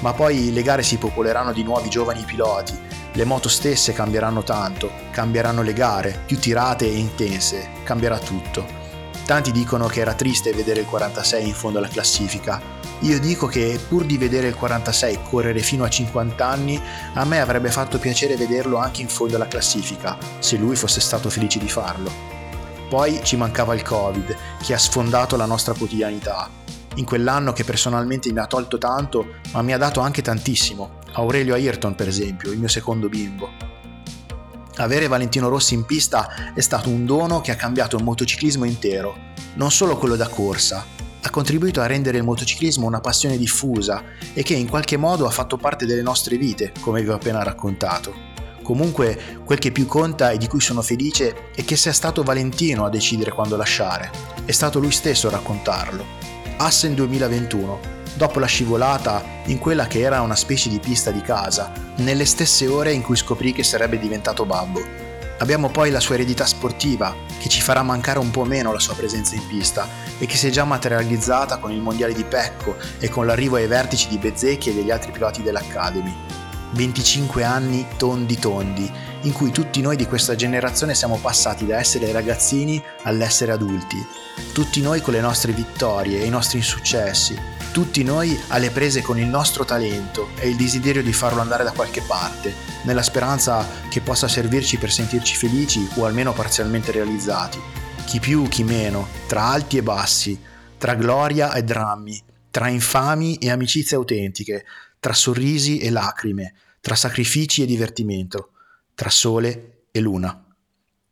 ma 0.00 0.12
poi 0.12 0.52
le 0.52 0.62
gare 0.62 0.82
si 0.82 0.96
popoleranno 0.96 1.52
di 1.52 1.62
nuovi 1.62 1.88
giovani 1.88 2.22
piloti, 2.22 2.78
le 3.12 3.24
moto 3.24 3.48
stesse 3.48 3.92
cambieranno 3.92 4.42
tanto, 4.42 4.90
cambieranno 5.10 5.62
le 5.62 5.72
gare, 5.72 6.22
più 6.26 6.38
tirate 6.38 6.86
e 6.86 6.96
intense, 6.96 7.68
cambierà 7.84 8.18
tutto. 8.18 8.82
Tanti 9.24 9.52
dicono 9.52 9.86
che 9.86 10.00
era 10.00 10.14
triste 10.14 10.52
vedere 10.52 10.80
il 10.80 10.86
46 10.86 11.46
in 11.46 11.54
fondo 11.54 11.78
alla 11.78 11.88
classifica, 11.88 12.60
io 13.00 13.20
dico 13.20 13.46
che 13.46 13.78
pur 13.88 14.04
di 14.04 14.16
vedere 14.16 14.48
il 14.48 14.54
46 14.54 15.20
correre 15.28 15.60
fino 15.60 15.84
a 15.84 15.90
50 15.90 16.46
anni, 16.46 16.80
a 17.14 17.24
me 17.24 17.40
avrebbe 17.40 17.70
fatto 17.70 17.98
piacere 17.98 18.36
vederlo 18.36 18.78
anche 18.78 19.02
in 19.02 19.08
fondo 19.08 19.36
alla 19.36 19.48
classifica, 19.48 20.16
se 20.38 20.56
lui 20.56 20.74
fosse 20.74 21.00
stato 21.00 21.28
felice 21.28 21.58
di 21.58 21.68
farlo. 21.68 22.10
Poi 22.88 23.20
ci 23.22 23.36
mancava 23.36 23.74
il 23.74 23.82
Covid, 23.82 24.36
che 24.62 24.72
ha 24.72 24.78
sfondato 24.78 25.36
la 25.36 25.46
nostra 25.46 25.74
quotidianità. 25.74 26.48
In 26.96 27.04
quell'anno 27.04 27.52
che 27.52 27.64
personalmente 27.64 28.32
mi 28.32 28.38
ha 28.38 28.46
tolto 28.46 28.78
tanto, 28.78 29.26
ma 29.52 29.62
mi 29.62 29.72
ha 29.72 29.78
dato 29.78 30.00
anche 30.00 30.22
tantissimo. 30.22 30.98
Aurelio 31.12 31.54
Ayrton, 31.54 31.94
per 31.94 32.08
esempio, 32.08 32.52
il 32.52 32.58
mio 32.58 32.68
secondo 32.68 33.08
bimbo. 33.08 33.50
Avere 34.76 35.06
Valentino 35.06 35.48
Rossi 35.48 35.74
in 35.74 35.84
pista 35.84 36.52
è 36.52 36.60
stato 36.60 36.88
un 36.88 37.06
dono 37.06 37.40
che 37.40 37.52
ha 37.52 37.56
cambiato 37.56 37.96
il 37.96 38.02
motociclismo 38.02 38.64
intero, 38.64 39.16
non 39.54 39.70
solo 39.70 39.96
quello 39.96 40.16
da 40.16 40.28
corsa, 40.28 40.84
ha 41.20 41.30
contribuito 41.30 41.80
a 41.80 41.86
rendere 41.86 42.18
il 42.18 42.24
motociclismo 42.24 42.86
una 42.86 43.00
passione 43.00 43.38
diffusa 43.38 44.02
e 44.34 44.42
che 44.42 44.54
in 44.54 44.68
qualche 44.68 44.96
modo 44.96 45.26
ha 45.26 45.30
fatto 45.30 45.56
parte 45.56 45.86
delle 45.86 46.02
nostre 46.02 46.36
vite, 46.36 46.72
come 46.80 47.02
vi 47.02 47.08
ho 47.08 47.14
appena 47.14 47.42
raccontato. 47.42 48.32
Comunque, 48.62 49.38
quel 49.44 49.58
che 49.58 49.72
più 49.72 49.86
conta 49.86 50.30
e 50.30 50.38
di 50.38 50.48
cui 50.48 50.60
sono 50.60 50.82
felice 50.82 51.50
è 51.54 51.64
che 51.64 51.76
sia 51.76 51.92
stato 51.92 52.22
Valentino 52.22 52.84
a 52.84 52.90
decidere 52.90 53.30
quando 53.30 53.56
lasciare. 53.56 54.10
È 54.44 54.52
stato 54.52 54.78
lui 54.80 54.90
stesso 54.90 55.28
a 55.28 55.32
raccontarlo. 55.32 56.33
Assen 56.56 56.94
2021, 56.94 57.80
dopo 58.14 58.38
la 58.38 58.46
scivolata 58.46 59.24
in 59.46 59.58
quella 59.58 59.88
che 59.88 60.00
era 60.00 60.20
una 60.20 60.36
specie 60.36 60.68
di 60.68 60.78
pista 60.78 61.10
di 61.10 61.20
casa, 61.20 61.72
nelle 61.96 62.24
stesse 62.24 62.68
ore 62.68 62.92
in 62.92 63.02
cui 63.02 63.16
scoprì 63.16 63.52
che 63.52 63.64
sarebbe 63.64 63.98
diventato 63.98 64.46
babbo. 64.46 64.80
Abbiamo 65.38 65.68
poi 65.68 65.90
la 65.90 65.98
sua 65.98 66.14
eredità 66.14 66.46
sportiva, 66.46 67.12
che 67.40 67.48
ci 67.48 67.60
farà 67.60 67.82
mancare 67.82 68.20
un 68.20 68.30
po' 68.30 68.44
meno 68.44 68.72
la 68.72 68.78
sua 68.78 68.94
presenza 68.94 69.34
in 69.34 69.44
pista 69.48 69.88
e 70.18 70.26
che 70.26 70.36
si 70.36 70.46
è 70.46 70.50
già 70.50 70.64
materializzata 70.64 71.58
con 71.58 71.72
il 71.72 71.80
mondiale 71.80 72.14
di 72.14 72.22
Pecco 72.22 72.76
e 73.00 73.08
con 73.08 73.26
l'arrivo 73.26 73.56
ai 73.56 73.66
vertici 73.66 74.06
di 74.08 74.18
Bezzecchi 74.18 74.70
e 74.70 74.74
degli 74.74 74.92
altri 74.92 75.10
piloti 75.10 75.42
dell'Academy. 75.42 76.14
25 76.70 77.42
anni 77.42 77.84
tondi 77.96 78.38
tondi, 78.38 78.90
in 79.22 79.32
cui 79.32 79.50
tutti 79.50 79.80
noi 79.80 79.96
di 79.96 80.06
questa 80.06 80.36
generazione 80.36 80.94
siamo 80.94 81.18
passati 81.20 81.66
da 81.66 81.78
essere 81.78 82.12
ragazzini 82.12 82.80
all'essere 83.02 83.50
adulti. 83.50 84.23
Tutti 84.52 84.80
noi 84.80 85.00
con 85.00 85.14
le 85.14 85.20
nostre 85.20 85.52
vittorie 85.52 86.20
e 86.20 86.26
i 86.26 86.30
nostri 86.30 86.58
insuccessi, 86.58 87.36
tutti 87.72 88.04
noi 88.04 88.40
alle 88.48 88.70
prese 88.70 89.02
con 89.02 89.18
il 89.18 89.26
nostro 89.26 89.64
talento 89.64 90.28
e 90.36 90.48
il 90.48 90.56
desiderio 90.56 91.02
di 91.02 91.12
farlo 91.12 91.40
andare 91.40 91.64
da 91.64 91.72
qualche 91.72 92.02
parte, 92.02 92.54
nella 92.84 93.02
speranza 93.02 93.66
che 93.88 94.00
possa 94.00 94.28
servirci 94.28 94.78
per 94.78 94.92
sentirci 94.92 95.34
felici 95.34 95.88
o 95.96 96.04
almeno 96.04 96.32
parzialmente 96.32 96.92
realizzati. 96.92 97.60
Chi 98.06 98.20
più, 98.20 98.46
chi 98.46 98.62
meno, 98.62 99.08
tra 99.26 99.42
alti 99.46 99.76
e 99.76 99.82
bassi, 99.82 100.40
tra 100.78 100.94
gloria 100.94 101.52
e 101.52 101.64
drammi, 101.64 102.22
tra 102.48 102.68
infami 102.68 103.38
e 103.38 103.50
amicizie 103.50 103.96
autentiche, 103.96 104.64
tra 105.00 105.12
sorrisi 105.12 105.78
e 105.78 105.90
lacrime, 105.90 106.54
tra 106.80 106.94
sacrifici 106.94 107.62
e 107.62 107.66
divertimento, 107.66 108.50
tra 108.94 109.10
sole 109.10 109.86
e 109.90 109.98
luna. 109.98 110.44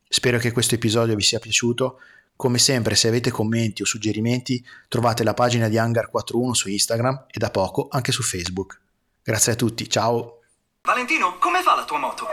Spero 0.09 0.39
che 0.39 0.53
questo 0.53 0.77
episodio 0.77 1.17
vi 1.17 1.23
sia 1.23 1.41
piaciuto 1.41 1.99
come 2.37 2.59
sempre, 2.59 2.95
se 2.95 3.09
avete 3.09 3.31
commenti 3.31 3.83
o 3.83 3.85
suggerimenti, 3.85 4.65
trovate 4.89 5.25
la 5.25 5.35
pagina 5.35 5.69
di 5.69 5.77
Hangar41 5.77 6.51
su 6.51 6.69
Instagram 6.69 7.27
e 7.31 7.39
da 7.39 7.51
poco 7.51 7.89
anche 7.91 8.13
su 8.13 8.23
Facebook. 8.23 8.81
Grazie 9.23 9.53
a 9.53 9.57
tutti, 9.57 9.89
ciao! 9.89 10.41
Valentino, 10.83 11.39
come 11.39 11.63
va 11.63 11.77
la 11.77 11.85
tua 11.85 11.99
moto? 11.99 12.27